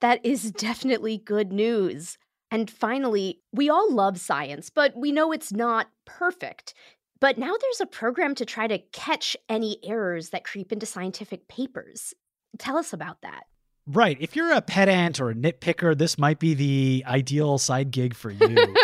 That 0.00 0.25
is 0.25 0.50
definitely 0.52 1.18
good 1.18 1.52
news. 1.52 2.16
And 2.50 2.71
finally, 2.71 3.40
we 3.52 3.71
all 3.71 3.92
love 3.92 4.19
science, 4.19 4.71
but 4.71 4.97
we 4.97 5.12
know 5.12 5.33
it's 5.33 5.52
not 5.52 5.88
perfect. 6.04 6.75
But 7.21 7.38
now 7.38 7.54
there's 7.61 7.80
a 7.80 7.87
program 7.87 8.35
to 8.37 8.45
try 8.45 8.66
to 8.66 8.78
catch 8.92 9.37
any 9.49 9.78
errors 9.85 10.30
that 10.30 10.45
creep 10.45 10.73
into 10.73 10.87
scientific 10.87 11.49
papers. 11.49 12.14
Tell 12.59 12.76
us 12.76 12.92
about 12.92 13.21
that. 13.23 13.45
Right. 13.87 14.16
If 14.21 14.37
you're 14.37 14.52
a 14.52 14.62
pedant 14.62 15.21
or 15.21 15.30
a 15.30 15.35
nitpicker, 15.35 15.97
this 15.97 16.19
might 16.19 16.38
be 16.38 16.54
the 16.54 17.04
ideal 17.07 17.59
side 17.59 17.90
gig 17.90 18.14
for 18.14 18.30
you. 18.30 18.38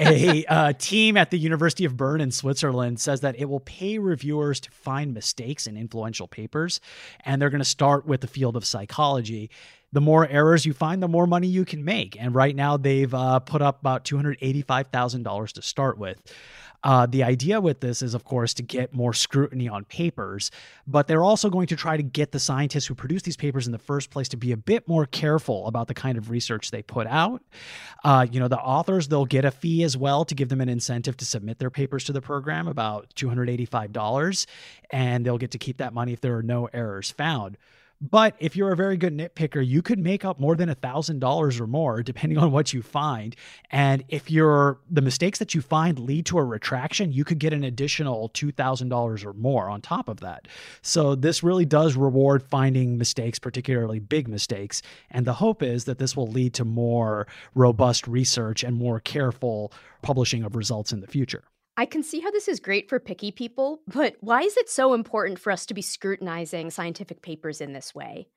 a 0.00 0.44
uh, 0.46 0.72
team 0.78 1.16
at 1.16 1.30
the 1.30 1.38
University 1.38 1.84
of 1.84 1.96
Bern 1.96 2.20
in 2.20 2.30
Switzerland 2.30 3.00
says 3.00 3.20
that 3.20 3.38
it 3.38 3.44
will 3.46 3.60
pay 3.60 3.98
reviewers 3.98 4.60
to 4.60 4.70
find 4.70 5.14
mistakes 5.14 5.66
in 5.66 5.76
influential 5.76 6.26
papers, 6.26 6.80
and 7.24 7.40
they're 7.40 7.50
going 7.50 7.60
to 7.60 7.64
start 7.64 8.06
with 8.06 8.20
the 8.20 8.26
field 8.26 8.56
of 8.56 8.64
psychology 8.64 9.50
the 9.92 10.00
more 10.00 10.26
errors 10.28 10.64
you 10.64 10.72
find, 10.72 11.02
the 11.02 11.08
more 11.08 11.26
money 11.26 11.48
you 11.48 11.64
can 11.64 11.84
make. 11.84 12.16
And 12.20 12.34
right 12.34 12.54
now, 12.54 12.76
they've 12.76 13.12
uh, 13.12 13.40
put 13.40 13.60
up 13.60 13.80
about 13.80 14.04
$285,000 14.04 15.52
to 15.52 15.62
start 15.62 15.98
with. 15.98 16.22
Uh, 16.82 17.06
the 17.06 17.22
idea 17.22 17.60
with 17.60 17.80
this 17.80 18.02
is, 18.02 18.14
of 18.14 18.24
course, 18.24 18.54
to 18.54 18.62
get 18.62 18.94
more 18.94 19.12
scrutiny 19.12 19.68
on 19.68 19.84
papers, 19.84 20.50
but 20.86 21.06
they're 21.06 21.22
also 21.22 21.50
going 21.50 21.66
to 21.66 21.76
try 21.76 21.96
to 21.96 22.02
get 22.02 22.32
the 22.32 22.38
scientists 22.38 22.86
who 22.86 22.94
produce 22.94 23.22
these 23.22 23.36
papers 23.36 23.66
in 23.66 23.72
the 23.72 23.78
first 23.78 24.10
place 24.10 24.28
to 24.28 24.36
be 24.36 24.52
a 24.52 24.56
bit 24.56 24.88
more 24.88 25.06
careful 25.06 25.66
about 25.66 25.88
the 25.88 25.94
kind 25.94 26.16
of 26.16 26.30
research 26.30 26.70
they 26.70 26.82
put 26.82 27.06
out. 27.06 27.42
Uh, 28.04 28.26
you 28.30 28.40
know, 28.40 28.48
the 28.48 28.58
authors, 28.58 29.08
they'll 29.08 29.26
get 29.26 29.44
a 29.44 29.50
fee 29.50 29.82
as 29.82 29.96
well 29.96 30.24
to 30.24 30.34
give 30.34 30.48
them 30.48 30.60
an 30.60 30.68
incentive 30.68 31.16
to 31.18 31.24
submit 31.24 31.58
their 31.58 31.70
papers 31.70 32.04
to 32.04 32.12
the 32.12 32.22
program, 32.22 32.66
about 32.66 33.12
$285, 33.14 34.46
and 34.90 35.24
they'll 35.24 35.38
get 35.38 35.50
to 35.50 35.58
keep 35.58 35.78
that 35.78 35.92
money 35.92 36.12
if 36.12 36.20
there 36.20 36.36
are 36.36 36.42
no 36.42 36.68
errors 36.72 37.10
found. 37.10 37.58
But 38.02 38.34
if 38.38 38.56
you're 38.56 38.72
a 38.72 38.76
very 38.76 38.96
good 38.96 39.14
nitpicker, 39.14 39.66
you 39.66 39.82
could 39.82 39.98
make 39.98 40.24
up 40.24 40.40
more 40.40 40.56
than 40.56 40.70
a 40.70 40.74
thousand 40.74 41.18
dollars 41.18 41.60
or 41.60 41.66
more, 41.66 42.02
depending 42.02 42.38
on 42.38 42.50
what 42.50 42.72
you 42.72 42.80
find. 42.80 43.36
And 43.70 44.04
if 44.08 44.24
the 44.26 45.02
mistakes 45.02 45.38
that 45.38 45.54
you 45.54 45.60
find 45.60 45.98
lead 45.98 46.24
to 46.26 46.38
a 46.38 46.44
retraction, 46.44 47.12
you 47.12 47.24
could 47.24 47.38
get 47.38 47.52
an 47.52 47.62
additional 47.62 48.30
two 48.30 48.52
thousand 48.52 48.88
dollars 48.88 49.22
or 49.22 49.34
more 49.34 49.68
on 49.68 49.82
top 49.82 50.08
of 50.08 50.20
that. 50.20 50.48
So 50.80 51.14
this 51.14 51.42
really 51.42 51.66
does 51.66 51.94
reward 51.94 52.42
finding 52.42 52.96
mistakes, 52.96 53.38
particularly 53.38 53.98
big 53.98 54.28
mistakes. 54.28 54.80
And 55.10 55.26
the 55.26 55.34
hope 55.34 55.62
is 55.62 55.84
that 55.84 55.98
this 55.98 56.16
will 56.16 56.28
lead 56.28 56.54
to 56.54 56.64
more 56.64 57.26
robust 57.54 58.08
research 58.08 58.64
and 58.64 58.76
more 58.76 59.00
careful 59.00 59.72
publishing 60.00 60.42
of 60.42 60.56
results 60.56 60.90
in 60.92 61.00
the 61.00 61.06
future. 61.06 61.42
I 61.76 61.86
can 61.86 62.02
see 62.02 62.20
how 62.20 62.30
this 62.30 62.48
is 62.48 62.60
great 62.60 62.88
for 62.88 63.00
picky 63.00 63.30
people, 63.30 63.80
but 63.86 64.16
why 64.20 64.42
is 64.42 64.56
it 64.56 64.68
so 64.68 64.92
important 64.92 65.38
for 65.38 65.50
us 65.50 65.64
to 65.66 65.74
be 65.74 65.82
scrutinizing 65.82 66.70
scientific 66.70 67.22
papers 67.22 67.60
in 67.60 67.72
this 67.72 67.94
way? 67.94 68.28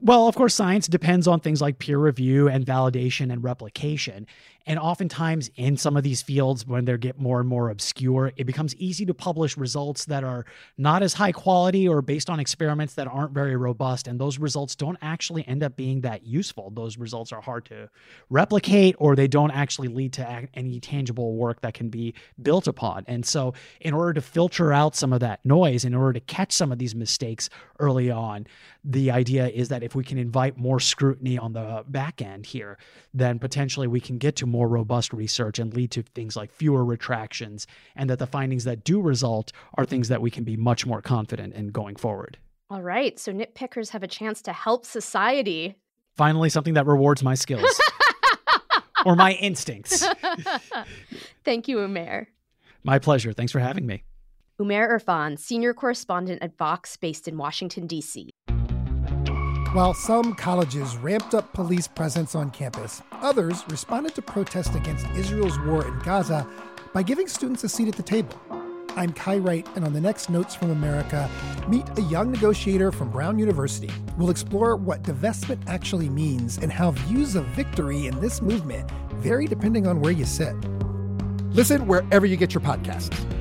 Well, 0.00 0.28
of 0.28 0.36
course, 0.36 0.54
science 0.54 0.86
depends 0.86 1.26
on 1.26 1.40
things 1.40 1.60
like 1.60 1.80
peer 1.80 1.98
review 1.98 2.48
and 2.48 2.64
validation 2.64 3.32
and 3.32 3.42
replication. 3.42 4.26
And 4.68 4.78
oftentimes, 4.78 5.50
in 5.56 5.78
some 5.78 5.96
of 5.96 6.02
these 6.02 6.20
fields, 6.20 6.66
when 6.66 6.84
they 6.84 6.98
get 6.98 7.18
more 7.18 7.40
and 7.40 7.48
more 7.48 7.70
obscure, 7.70 8.32
it 8.36 8.44
becomes 8.44 8.76
easy 8.76 9.06
to 9.06 9.14
publish 9.14 9.56
results 9.56 10.04
that 10.04 10.24
are 10.24 10.44
not 10.76 11.02
as 11.02 11.14
high 11.14 11.32
quality 11.32 11.88
or 11.88 12.02
based 12.02 12.28
on 12.28 12.38
experiments 12.38 12.92
that 12.94 13.06
aren't 13.06 13.32
very 13.32 13.56
robust. 13.56 14.06
And 14.06 14.20
those 14.20 14.38
results 14.38 14.76
don't 14.76 14.98
actually 15.00 15.48
end 15.48 15.62
up 15.62 15.74
being 15.74 16.02
that 16.02 16.26
useful. 16.26 16.68
Those 16.68 16.98
results 16.98 17.32
are 17.32 17.40
hard 17.40 17.64
to 17.66 17.88
replicate 18.28 18.94
or 18.98 19.16
they 19.16 19.26
don't 19.26 19.52
actually 19.52 19.88
lead 19.88 20.12
to 20.14 20.48
any 20.52 20.80
tangible 20.80 21.34
work 21.34 21.62
that 21.62 21.72
can 21.72 21.88
be 21.88 22.12
built 22.42 22.66
upon. 22.66 23.04
And 23.06 23.24
so, 23.24 23.54
in 23.80 23.94
order 23.94 24.12
to 24.12 24.20
filter 24.20 24.70
out 24.70 24.94
some 24.94 25.14
of 25.14 25.20
that 25.20 25.42
noise, 25.46 25.86
in 25.86 25.94
order 25.94 26.12
to 26.12 26.20
catch 26.20 26.52
some 26.52 26.72
of 26.72 26.78
these 26.78 26.94
mistakes 26.94 27.48
early 27.78 28.10
on, 28.10 28.46
the 28.84 29.10
idea 29.10 29.48
is 29.48 29.70
that 29.70 29.82
if 29.82 29.94
we 29.94 30.04
can 30.04 30.18
invite 30.18 30.58
more 30.58 30.78
scrutiny 30.78 31.38
on 31.38 31.54
the 31.54 31.84
back 31.88 32.20
end 32.20 32.44
here, 32.44 32.76
then 33.14 33.38
potentially 33.38 33.86
we 33.86 34.00
can 34.00 34.18
get 34.18 34.36
to 34.36 34.46
more 34.46 34.57
more 34.58 34.66
robust 34.66 35.12
research 35.12 35.60
and 35.60 35.72
lead 35.72 35.92
to 35.92 36.02
things 36.02 36.34
like 36.34 36.50
fewer 36.50 36.84
retractions, 36.84 37.68
and 37.94 38.10
that 38.10 38.18
the 38.18 38.26
findings 38.26 38.64
that 38.64 38.82
do 38.82 39.00
result 39.00 39.52
are 39.76 39.86
things 39.86 40.08
that 40.08 40.20
we 40.20 40.32
can 40.32 40.42
be 40.42 40.56
much 40.56 40.84
more 40.84 41.00
confident 41.00 41.54
in 41.54 41.68
going 41.68 41.94
forward. 41.94 42.38
All 42.68 42.82
right. 42.82 43.16
So 43.20 43.32
nitpickers 43.32 43.90
have 43.90 44.02
a 44.02 44.08
chance 44.08 44.42
to 44.42 44.52
help 44.52 44.84
society. 44.84 45.76
Finally, 46.16 46.48
something 46.48 46.74
that 46.74 46.86
rewards 46.86 47.22
my 47.22 47.36
skills 47.36 47.80
or 49.06 49.14
my 49.14 49.34
instincts. 49.34 50.04
Thank 51.44 51.68
you, 51.68 51.76
Umair. 51.76 52.26
My 52.82 52.98
pleasure. 52.98 53.32
Thanks 53.32 53.52
for 53.52 53.60
having 53.60 53.86
me. 53.86 54.02
Umair 54.60 54.90
Irfan, 54.90 55.38
senior 55.38 55.72
correspondent 55.72 56.42
at 56.42 56.58
Vox 56.58 56.96
based 56.96 57.28
in 57.28 57.38
Washington, 57.38 57.86
D.C. 57.86 58.30
While 59.74 59.92
some 59.92 60.34
colleges 60.34 60.96
ramped 60.96 61.34
up 61.34 61.52
police 61.52 61.86
presence 61.86 62.34
on 62.34 62.50
campus, 62.52 63.02
others 63.12 63.64
responded 63.68 64.14
to 64.14 64.22
protests 64.22 64.74
against 64.74 65.06
Israel's 65.10 65.58
war 65.60 65.86
in 65.86 65.98
Gaza 65.98 66.48
by 66.94 67.02
giving 67.02 67.28
students 67.28 67.64
a 67.64 67.68
seat 67.68 67.86
at 67.86 67.94
the 67.94 68.02
table. 68.02 68.34
I'm 68.96 69.12
Kai 69.12 69.36
Wright, 69.36 69.68
and 69.76 69.84
on 69.84 69.92
the 69.92 70.00
next 70.00 70.30
Notes 70.30 70.54
from 70.54 70.70
America, 70.70 71.28
meet 71.68 71.84
a 71.98 72.02
young 72.02 72.32
negotiator 72.32 72.90
from 72.90 73.10
Brown 73.10 73.38
University. 73.38 73.90
We'll 74.16 74.30
explore 74.30 74.74
what 74.74 75.02
divestment 75.02 75.60
actually 75.66 76.08
means 76.08 76.56
and 76.56 76.72
how 76.72 76.92
views 76.92 77.34
of 77.34 77.44
victory 77.48 78.06
in 78.06 78.18
this 78.20 78.40
movement 78.40 78.90
vary 79.16 79.46
depending 79.46 79.86
on 79.86 80.00
where 80.00 80.12
you 80.12 80.24
sit. 80.24 80.54
Listen 81.50 81.86
wherever 81.86 82.24
you 82.24 82.38
get 82.38 82.54
your 82.54 82.62
podcasts. 82.62 83.37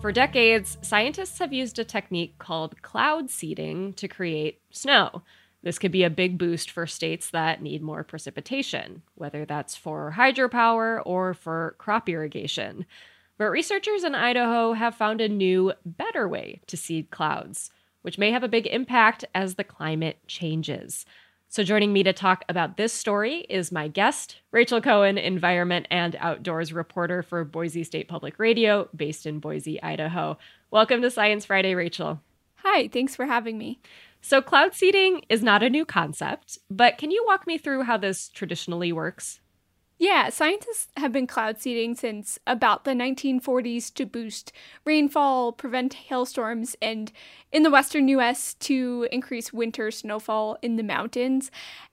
For 0.00 0.12
decades, 0.12 0.78
scientists 0.80 1.38
have 1.40 1.52
used 1.52 1.78
a 1.78 1.84
technique 1.84 2.38
called 2.38 2.80
cloud 2.80 3.28
seeding 3.28 3.92
to 3.94 4.08
create 4.08 4.62
snow. 4.70 5.22
This 5.62 5.78
could 5.78 5.92
be 5.92 6.04
a 6.04 6.10
big 6.10 6.38
boost 6.38 6.70
for 6.70 6.86
states 6.86 7.28
that 7.32 7.60
need 7.60 7.82
more 7.82 8.02
precipitation, 8.02 9.02
whether 9.14 9.44
that's 9.44 9.76
for 9.76 10.14
hydropower 10.16 11.02
or 11.04 11.34
for 11.34 11.74
crop 11.76 12.08
irrigation. 12.08 12.86
But 13.36 13.50
researchers 13.50 14.02
in 14.02 14.14
Idaho 14.14 14.72
have 14.72 14.94
found 14.94 15.20
a 15.20 15.28
new, 15.28 15.74
better 15.84 16.26
way 16.26 16.62
to 16.68 16.78
seed 16.78 17.10
clouds, 17.10 17.70
which 18.00 18.16
may 18.16 18.30
have 18.30 18.42
a 18.42 18.48
big 18.48 18.66
impact 18.66 19.26
as 19.34 19.56
the 19.56 19.64
climate 19.64 20.26
changes. 20.26 21.04
So, 21.52 21.64
joining 21.64 21.92
me 21.92 22.04
to 22.04 22.12
talk 22.12 22.44
about 22.48 22.76
this 22.76 22.92
story 22.92 23.38
is 23.48 23.72
my 23.72 23.88
guest, 23.88 24.36
Rachel 24.52 24.80
Cohen, 24.80 25.18
environment 25.18 25.88
and 25.90 26.14
outdoors 26.20 26.72
reporter 26.72 27.24
for 27.24 27.44
Boise 27.44 27.82
State 27.82 28.06
Public 28.06 28.38
Radio, 28.38 28.88
based 28.94 29.26
in 29.26 29.40
Boise, 29.40 29.82
Idaho. 29.82 30.38
Welcome 30.70 31.02
to 31.02 31.10
Science 31.10 31.44
Friday, 31.44 31.74
Rachel. 31.74 32.20
Hi, 32.58 32.86
thanks 32.86 33.16
for 33.16 33.26
having 33.26 33.58
me. 33.58 33.80
So, 34.20 34.40
cloud 34.40 34.74
seeding 34.74 35.22
is 35.28 35.42
not 35.42 35.64
a 35.64 35.70
new 35.70 35.84
concept, 35.84 36.60
but 36.70 36.98
can 36.98 37.10
you 37.10 37.24
walk 37.26 37.48
me 37.48 37.58
through 37.58 37.82
how 37.82 37.96
this 37.96 38.28
traditionally 38.28 38.92
works? 38.92 39.40
Yeah, 40.02 40.30
scientists 40.30 40.88
have 40.96 41.12
been 41.12 41.26
cloud 41.26 41.60
seeding 41.60 41.94
since 41.94 42.38
about 42.46 42.84
the 42.84 42.94
1940s 42.94 43.90
to 43.90 44.06
boost 44.06 44.50
rainfall, 44.86 45.52
prevent 45.52 45.92
hailstorms, 45.92 46.74
and 46.80 47.12
in 47.52 47.64
the 47.64 47.70
western 47.70 48.08
US 48.08 48.54
to 48.54 49.06
increase 49.12 49.52
winter 49.52 49.90
snowfall 49.90 50.56
in 50.62 50.76
the 50.76 50.82
mountains. 50.82 51.50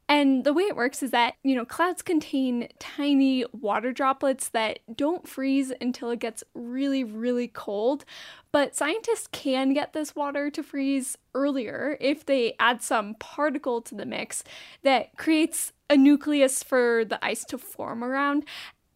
And 0.07 0.45
the 0.45 0.53
way 0.53 0.63
it 0.63 0.77
works 0.77 1.03
is 1.03 1.11
that, 1.11 1.33
you 1.43 1.53
know, 1.53 1.65
clouds 1.65 2.01
contain 2.01 2.69
tiny 2.79 3.43
water 3.51 3.91
droplets 3.91 4.47
that 4.49 4.79
don't 4.95 5.27
freeze 5.27 5.73
until 5.81 6.09
it 6.09 6.19
gets 6.19 6.45
really, 6.53 7.03
really 7.03 7.49
cold. 7.49 8.05
But 8.53 8.73
scientists 8.73 9.27
can 9.33 9.73
get 9.73 9.91
this 9.91 10.15
water 10.15 10.49
to 10.51 10.63
freeze 10.63 11.17
earlier 11.35 11.97
if 11.99 12.25
they 12.25 12.55
add 12.57 12.81
some 12.81 13.15
particle 13.15 13.81
to 13.81 13.95
the 13.95 14.05
mix 14.05 14.45
that 14.83 15.17
creates 15.17 15.73
a 15.89 15.97
nucleus 15.97 16.63
for 16.63 17.05
the 17.05 17.23
ice 17.23 17.45
to 17.45 17.57
form 17.57 18.03
around. 18.03 18.45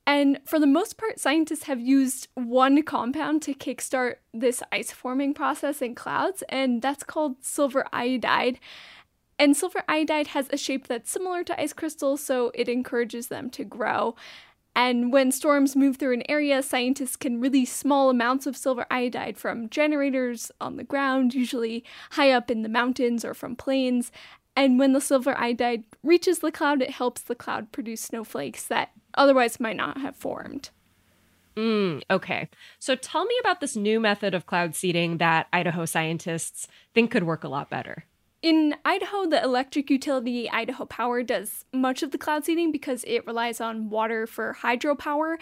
And 0.06 0.40
for 0.46 0.60
the 0.60 0.68
most 0.68 0.98
part, 0.98 1.20
scientists 1.20 1.64
have 1.64 1.80
used 1.80 2.28
one 2.34 2.82
compound 2.84 3.44
to 3.44 3.54
kickstart 3.54 4.16
this 4.34 4.64
ice 4.72 4.92
forming 4.92 5.34
process 5.34 5.82
in 5.82 5.96
clouds, 5.96 6.44
and 6.50 6.82
that's 6.82 7.04
called 7.04 7.44
silver 7.44 7.86
iodide. 7.94 8.60
And 9.38 9.56
silver 9.56 9.84
iodide 9.88 10.28
has 10.28 10.48
a 10.52 10.58
shape 10.58 10.88
that's 10.88 11.10
similar 11.10 11.44
to 11.46 11.60
ice 11.60 11.74
crystals, 11.74 12.22
so 12.22 12.52
it 12.54 12.68
encourages 12.68 13.28
them 13.28 13.50
to 13.52 13.64
grow. 13.64 14.16
And 14.76 15.12
when 15.12 15.32
storms 15.32 15.76
move 15.76 15.98
through 15.98 16.14
an 16.14 16.24
area, 16.30 16.64
scientists 16.64 17.18
can 17.18 17.42
release 17.42 17.74
small 17.74 18.10
amounts 18.10 18.48
of 18.48 18.56
silver 18.56 18.86
iodide 18.90 19.38
from 19.38 19.70
generators 19.70 20.52
on 20.62 20.78
the 20.78 20.84
ground, 20.84 21.34
usually 21.34 21.84
high 22.12 22.32
up 22.32 22.50
in 22.50 22.62
the 22.62 22.70
mountains 22.70 23.26
or 23.26 23.34
from 23.34 23.56
planes. 23.56 24.12
And 24.56 24.78
when 24.78 24.94
the 24.94 25.02
silver 25.02 25.38
iodide 25.38 25.84
reaches 26.04 26.40
the 26.40 26.52
cloud, 26.52 26.82
it 26.82 26.92
helps 26.92 27.22
the 27.22 27.36
cloud 27.36 27.72
produce 27.72 28.02
snowflakes 28.02 28.66
that 28.68 28.92
otherwise 29.14 29.60
might 29.60 29.78
not 29.78 30.00
have 30.00 30.16
formed. 30.16 30.70
Mm, 31.56 32.02
okay. 32.10 32.50
So 32.80 32.96
tell 32.96 33.26
me 33.26 33.36
about 33.42 33.60
this 33.60 33.76
new 33.76 34.00
method 34.00 34.34
of 34.34 34.46
cloud 34.46 34.76
seeding 34.76 35.18
that 35.18 35.48
Idaho 35.52 35.86
scientists 35.86 36.68
think 36.94 37.12
could 37.12 37.24
work 37.24 37.44
a 37.44 37.50
lot 37.50 37.70
better. 37.70 38.06
In 38.42 38.76
Idaho, 38.84 39.28
the 39.28 39.44
electric 39.44 39.92
utility 39.92 40.50
Idaho 40.50 40.86
Power 40.86 41.22
does 41.22 41.64
much 41.72 42.02
of 42.02 42.10
the 42.10 42.18
cloud 42.18 42.44
seeding 42.44 42.72
because 42.72 43.04
it 43.06 43.26
relies 43.28 43.62
on 43.62 43.92
water 43.92 44.26
for 44.26 44.58
hydropower. 44.62 45.36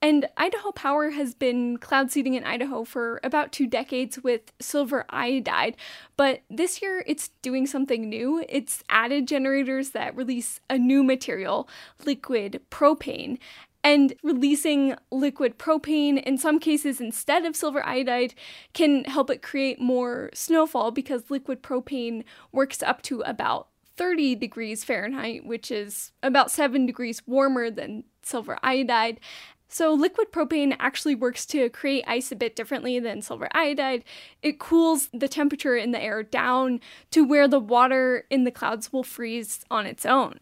And 0.00 0.28
Idaho 0.36 0.70
Power 0.70 1.10
has 1.10 1.34
been 1.34 1.78
cloud 1.78 2.12
seeding 2.12 2.34
in 2.34 2.44
Idaho 2.44 2.84
for 2.84 3.18
about 3.24 3.50
two 3.50 3.66
decades 3.66 4.22
with 4.22 4.52
silver 4.60 5.04
iodide. 5.10 5.76
But 6.16 6.42
this 6.48 6.80
year, 6.80 7.02
it's 7.08 7.30
doing 7.42 7.66
something 7.66 8.08
new. 8.08 8.44
It's 8.48 8.84
added 8.88 9.26
generators 9.26 9.90
that 9.90 10.14
release 10.14 10.60
a 10.70 10.78
new 10.78 11.02
material, 11.02 11.68
liquid 12.04 12.62
propane 12.70 13.38
and 13.84 14.14
releasing 14.22 14.96
liquid 15.12 15.58
propane 15.58 16.20
in 16.22 16.38
some 16.38 16.58
cases 16.58 17.00
instead 17.00 17.44
of 17.44 17.54
silver 17.54 17.86
iodide 17.86 18.34
can 18.72 19.04
help 19.04 19.30
it 19.30 19.42
create 19.42 19.78
more 19.78 20.30
snowfall 20.32 20.90
because 20.90 21.30
liquid 21.30 21.62
propane 21.62 22.24
works 22.50 22.82
up 22.82 23.02
to 23.02 23.20
about 23.20 23.68
30 23.96 24.34
degrees 24.34 24.82
Fahrenheit, 24.82 25.46
which 25.46 25.70
is 25.70 26.12
about 26.22 26.50
7 26.50 26.86
degrees 26.86 27.22
warmer 27.26 27.70
than 27.70 28.04
silver 28.22 28.58
iodide. 28.62 29.20
So, 29.68 29.92
liquid 29.92 30.32
propane 30.32 30.76
actually 30.78 31.14
works 31.14 31.46
to 31.46 31.68
create 31.68 32.04
ice 32.06 32.30
a 32.30 32.36
bit 32.36 32.54
differently 32.54 32.98
than 32.98 33.22
silver 33.22 33.48
iodide. 33.52 34.04
It 34.42 34.58
cools 34.58 35.08
the 35.12 35.28
temperature 35.28 35.76
in 35.76 35.90
the 35.90 36.02
air 36.02 36.22
down 36.22 36.80
to 37.10 37.24
where 37.24 37.48
the 37.48 37.60
water 37.60 38.24
in 38.30 38.44
the 38.44 38.50
clouds 38.50 38.92
will 38.92 39.02
freeze 39.02 39.64
on 39.70 39.86
its 39.86 40.06
own. 40.06 40.38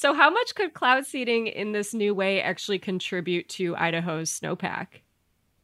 So, 0.00 0.14
how 0.14 0.30
much 0.30 0.54
could 0.54 0.74
cloud 0.74 1.06
seeding 1.06 1.48
in 1.48 1.72
this 1.72 1.92
new 1.92 2.14
way 2.14 2.40
actually 2.40 2.78
contribute 2.78 3.48
to 3.48 3.74
Idaho's 3.74 4.30
snowpack? 4.30 5.02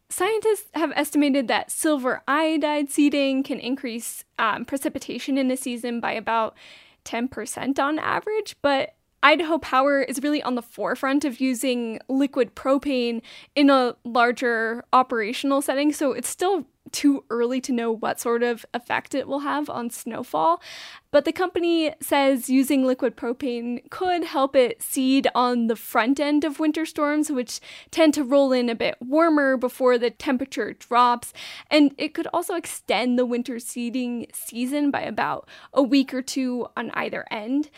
Scientists 0.09 0.71
have 0.75 0.91
estimated 0.97 1.47
that 1.47 1.71
silver 1.71 2.21
iodide 2.27 2.91
seeding 2.91 3.45
can 3.45 3.61
increase 3.61 4.25
um, 4.41 4.65
precipitation 4.65 5.39
in 5.39 5.53
a 5.53 5.57
season 5.57 6.01
by 6.01 6.11
about 6.11 6.57
10% 7.05 7.79
on 7.79 8.01
average, 8.01 8.57
but 8.61 8.97
Idaho 9.23 9.59
Power 9.59 10.03
is 10.03 10.21
really 10.21 10.43
on 10.43 10.57
the 10.57 10.63
forefront 10.63 11.25
of 11.25 11.39
using 11.39 12.01
liquid 12.09 12.57
propane 12.57 13.23
in 13.55 13.71
a 13.71 13.95
larger 14.03 14.85
operational 14.93 15.63
setting, 15.63 15.93
so 15.93 16.11
it's 16.11 16.29
still 16.29 16.67
too 16.93 17.25
early 17.31 17.61
to 17.63 17.73
know 17.73 17.91
what 17.91 18.21
sort 18.21 18.43
of 18.43 18.65
effect 18.75 19.15
it 19.15 19.27
will 19.27 19.41
have 19.41 19.69
on 19.69 19.91
snowfall. 19.91 20.63
But 21.11 21.25
the 21.25 21.33
company 21.33 21.95
says 22.01 22.51
using 22.51 22.85
liquid 22.85 23.17
propane 23.17 23.89
could 23.91 24.25
help 24.25 24.57
it 24.57 24.83
seed 24.83 25.29
on 25.35 25.69
the 25.69 25.77
front 25.77 26.19
end 26.19 26.45
of 26.45 26.59
winter 26.59 26.85
storms, 26.85 27.31
which 27.31 27.61
tend 27.91 28.15
to 28.15 28.25
roll 28.25 28.53
in 28.53 28.69
a 28.69 28.75
bit 28.75 28.97
warmer 29.01 29.57
before 29.57 29.97
the 29.97 30.11
temperature 30.11 30.73
drops. 30.73 31.33
And 31.71 31.95
it 31.99 32.15
could 32.15 32.27
also 32.33 32.55
extend 32.55 33.19
the 33.19 33.27
winter 33.27 33.59
seeding 33.59 34.27
season 34.33 34.91
by 34.91 35.03
about 35.03 35.49
a 35.73 35.83
week 35.83 36.13
or 36.13 36.23
two 36.23 36.67
on 36.77 36.91
either 36.95 37.25
end. 37.31 37.71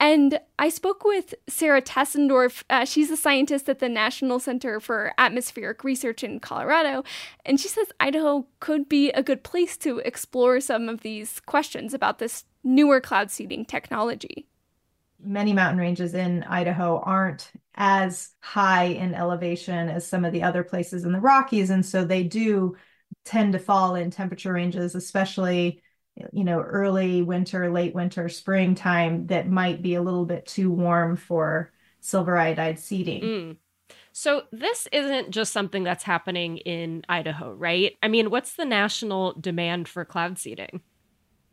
And 0.00 0.40
I 0.58 0.68
spoke 0.68 1.02
with 1.04 1.34
Sarah 1.48 1.82
Tessendorf. 1.82 2.62
Uh, 2.70 2.84
she's 2.84 3.10
a 3.10 3.16
scientist 3.16 3.68
at 3.68 3.80
the 3.80 3.88
National 3.88 4.38
Center 4.38 4.78
for 4.78 5.12
Atmospheric 5.18 5.82
Research 5.82 6.22
in 6.22 6.38
Colorado. 6.38 7.02
And 7.44 7.58
she 7.58 7.68
says 7.68 7.88
Idaho 7.98 8.46
could 8.60 8.88
be 8.88 9.10
a 9.10 9.24
good 9.24 9.42
place 9.42 9.76
to 9.78 9.98
explore 9.98 10.60
some 10.60 10.88
of 10.88 11.00
these 11.00 11.40
questions 11.40 11.94
about 11.94 12.20
this 12.20 12.44
newer 12.62 13.00
cloud 13.00 13.30
seeding 13.30 13.64
technology. 13.64 14.46
Many 15.20 15.52
mountain 15.52 15.80
ranges 15.80 16.14
in 16.14 16.44
Idaho 16.44 17.00
aren't 17.04 17.50
as 17.74 18.30
high 18.40 18.84
in 18.84 19.14
elevation 19.14 19.88
as 19.88 20.06
some 20.06 20.24
of 20.24 20.32
the 20.32 20.44
other 20.44 20.62
places 20.62 21.04
in 21.04 21.10
the 21.10 21.20
Rockies. 21.20 21.70
And 21.70 21.84
so 21.84 22.04
they 22.04 22.22
do 22.22 22.76
tend 23.24 23.52
to 23.54 23.58
fall 23.58 23.96
in 23.96 24.12
temperature 24.12 24.52
ranges, 24.52 24.94
especially 24.94 25.82
you 26.32 26.44
know, 26.44 26.60
early 26.60 27.22
winter, 27.22 27.70
late 27.70 27.94
winter, 27.94 28.28
springtime 28.28 29.26
that 29.28 29.48
might 29.48 29.82
be 29.82 29.94
a 29.94 30.02
little 30.02 30.24
bit 30.24 30.46
too 30.46 30.70
warm 30.70 31.16
for 31.16 31.72
silver 32.00 32.36
iodide 32.36 32.78
seeding. 32.78 33.22
Mm. 33.22 33.56
So 34.12 34.42
this 34.50 34.88
isn't 34.92 35.30
just 35.30 35.52
something 35.52 35.84
that's 35.84 36.04
happening 36.04 36.58
in 36.58 37.04
Idaho, 37.08 37.52
right? 37.52 37.96
I 38.02 38.08
mean, 38.08 38.30
what's 38.30 38.54
the 38.54 38.64
national 38.64 39.34
demand 39.34 39.88
for 39.88 40.04
cloud 40.04 40.38
seeding? 40.38 40.80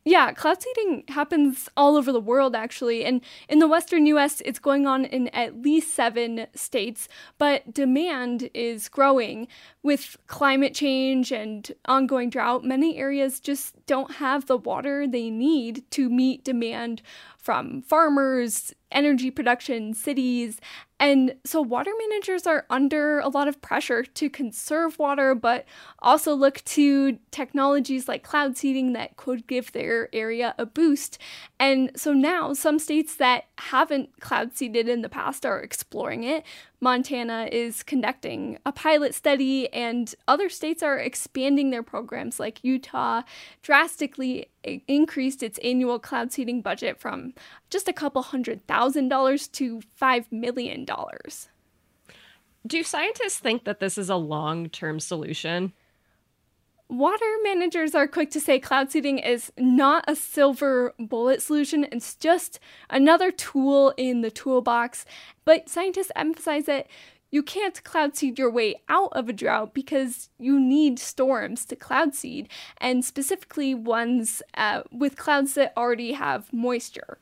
Yeah, 0.07 0.33
cloud 0.33 0.61
seeding 0.61 1.03
happens 1.07 1.67
all 1.75 1.97
over 1.97 2.11
the 2.11 2.19
world, 2.19 2.55
actually. 2.55 3.03
And 3.03 3.21
in 3.49 3.57
the 3.57 3.67
western 3.67 4.05
US, 4.05 4.39
it's 4.45 4.59
going 4.59 4.85
on 4.85 5.03
in 5.03 5.29
at 5.29 5.63
least 5.63 5.95
seven 5.95 6.45
states, 6.53 7.07
but 7.39 7.73
demand 7.73 8.51
is 8.53 8.87
growing. 8.87 9.47
With 9.81 10.15
climate 10.27 10.75
change 10.75 11.31
and 11.31 11.71
ongoing 11.85 12.29
drought, 12.29 12.63
many 12.63 12.97
areas 12.97 13.39
just 13.39 13.83
don't 13.87 14.17
have 14.17 14.45
the 14.45 14.57
water 14.57 15.07
they 15.07 15.31
need 15.31 15.89
to 15.91 16.07
meet 16.07 16.43
demand 16.43 17.01
from 17.39 17.81
farmers, 17.81 18.75
energy 18.95 19.29
production, 19.29 19.93
cities. 19.93 20.60
And 20.99 21.36
so 21.43 21.62
water 21.62 21.91
managers 21.99 22.47
are 22.47 22.65
under 22.69 23.19
a 23.19 23.27
lot 23.27 23.49
of 23.49 23.62
pressure 23.62 24.03
to 24.03 24.29
conserve 24.29 24.97
water, 24.97 25.36
but 25.36 25.65
also 25.99 26.34
look 26.34 26.63
to 26.63 27.19
technologies 27.31 28.08
like 28.08 28.23
cloud 28.23 28.55
seeding 28.58 28.93
that 28.93 29.17
could 29.17 29.45
give 29.45 29.73
their 29.73 30.10
area 30.13 30.55
a 30.58 30.65
boost. 30.65 31.17
And 31.60 31.91
so 31.95 32.13
now 32.13 32.53
some 32.53 32.79
states 32.79 33.17
that 33.17 33.45
haven't 33.58 34.21
cloud 34.21 34.55
seeded 34.55 34.88
in 34.88 35.01
the 35.01 35.10
past 35.10 35.45
are 35.45 35.60
exploring 35.60 36.23
it. 36.23 36.45
Montana 36.85 37.49
is 37.51 37.81
conducting 37.81 38.59
a 38.63 38.71
pilot 38.71 39.15
study, 39.15 39.67
and 39.73 40.13
other 40.27 40.49
states 40.49 40.83
are 40.83 40.99
expanding 40.99 41.71
their 41.71 41.81
programs, 41.81 42.39
like 42.39 42.63
Utah 42.63 43.23
drastically 43.63 44.49
increased 44.87 45.41
its 45.41 45.57
annual 45.63 45.97
cloud 45.97 46.31
seeding 46.31 46.61
budget 46.61 46.99
from 46.99 47.33
just 47.71 47.87
a 47.87 47.93
couple 47.93 48.21
hundred 48.21 48.67
thousand 48.67 49.09
dollars 49.09 49.47
to 49.47 49.81
$5 49.99 50.31
million. 50.31 50.85
Do 52.67 52.83
scientists 52.83 53.39
think 53.39 53.63
that 53.63 53.79
this 53.79 53.97
is 53.97 54.11
a 54.11 54.15
long 54.15 54.69
term 54.69 54.99
solution? 54.99 55.73
Water 56.87 57.25
managers 57.43 57.95
are 57.95 58.07
quick 58.07 58.29
to 58.31 58.39
say 58.39 58.59
cloud 58.59 58.91
seeding 58.91 59.17
is 59.17 59.51
not 59.57 60.05
a 60.07 60.15
silver 60.15 60.93
bullet 60.99 61.41
solution. 61.41 61.87
It's 61.91 62.15
just 62.15 62.59
another 62.89 63.31
tool 63.31 63.93
in 63.97 64.21
the 64.21 64.29
toolbox. 64.29 65.03
But 65.45 65.67
scientists 65.67 66.11
emphasize 66.15 66.65
that 66.65 66.87
you 67.31 67.41
can't 67.41 67.83
cloud 67.83 68.15
seed 68.15 68.37
your 68.37 68.51
way 68.51 68.75
out 68.87 69.11
of 69.13 69.27
a 69.27 69.33
drought 69.33 69.73
because 69.73 70.29
you 70.37 70.59
need 70.59 70.99
storms 70.99 71.65
to 71.65 71.75
cloud 71.75 72.13
seed, 72.13 72.47
and 72.77 73.03
specifically 73.03 73.73
ones 73.73 74.41
uh, 74.55 74.83
with 74.91 75.17
clouds 75.17 75.55
that 75.55 75.73
already 75.75 76.13
have 76.13 76.53
moisture. 76.53 77.17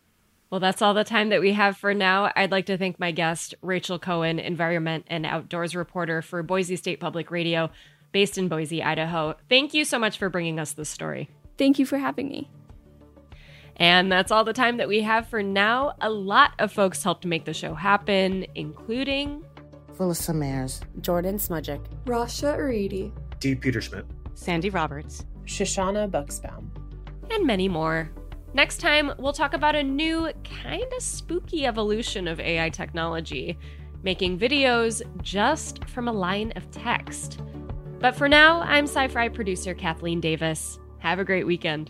Well, 0.52 0.60
that's 0.60 0.84
all 0.84 0.94
the 0.94 1.04
time 1.04 1.30
that 1.30 1.42
we 1.42 1.54
have 1.54 1.78
for 1.78 1.96
now. 1.96 2.32
I'd 2.36 2.52
like 2.52 2.68
to 2.68 2.78
thank 2.78 3.00
my 3.00 3.12
guest, 3.12 3.56
Rachel 3.64 3.98
Cohen, 3.98 4.38
environment 4.38 5.06
and 5.08 5.26
outdoors 5.26 5.76
reporter 5.76 6.22
for 6.22 6.44
Boise 6.44 6.76
State 6.76 7.00
Public 7.00 7.32
Radio, 7.32 7.72
based 8.14 8.38
in 8.38 8.48
Boise, 8.48 8.82
Idaho. 8.82 9.36
Thank 9.50 9.74
you 9.74 9.84
so 9.84 10.00
much 10.00 10.18
for 10.18 10.30
bringing 10.30 10.60
us 10.60 10.72
this 10.72 10.88
story. 10.88 11.30
Thank 11.58 11.78
you 11.78 11.86
for 11.86 11.98
having 11.98 12.30
me. 12.30 12.50
And 13.76 14.12
that's 14.12 14.32
all 14.32 14.44
the 14.44 14.54
time 14.54 14.78
that 14.78 14.88
we 14.88 15.02
have 15.02 15.28
for 15.28 15.44
now. 15.44 15.96
A 16.00 16.10
lot 16.10 16.52
of 16.60 16.72
folks 16.72 17.04
helped 17.04 17.26
make 17.26 17.44
the 17.44 17.54
show 17.54 17.74
happen, 17.74 18.46
including 18.56 19.44
Phyllis 19.98 20.22
Samares, 20.22 20.82
Jordan 21.02 21.38
Smudgick, 21.38 21.84
Rasha 22.06 22.58
Aridi, 22.58 23.12
Dee 23.40 23.56
Peterschmidt, 23.56 24.06
Sandy 24.36 24.70
Roberts, 24.70 25.26
Shoshannah 25.46 26.10
Buxbaum, 26.10 26.68
and 27.32 27.46
many 27.46 27.68
more. 27.68 28.10
Next 28.54 28.78
time, 28.78 29.12
we'll 29.18 29.34
talk 29.34 29.56
about 29.56 29.76
a 29.76 29.84
new, 29.84 30.32
kind 30.44 30.92
of 30.96 31.02
spooky 31.02 31.66
evolution 31.66 32.28
of 32.28 32.40
AI 32.40 32.70
technology, 32.70 33.58
making 34.04 34.38
videos 34.38 35.02
just 35.24 35.84
from 35.86 36.08
a 36.08 36.12
line 36.12 36.54
of 36.56 36.70
text. 36.70 37.40
But 38.04 38.18
for 38.18 38.28
now, 38.28 38.60
I'm 38.64 38.84
Sci 38.84 39.08
Fi 39.08 39.30
producer 39.30 39.74
Kathleen 39.74 40.20
Davis. 40.20 40.78
Have 41.00 41.20
a 41.20 41.24
great 41.24 41.46
weekend. 41.46 41.90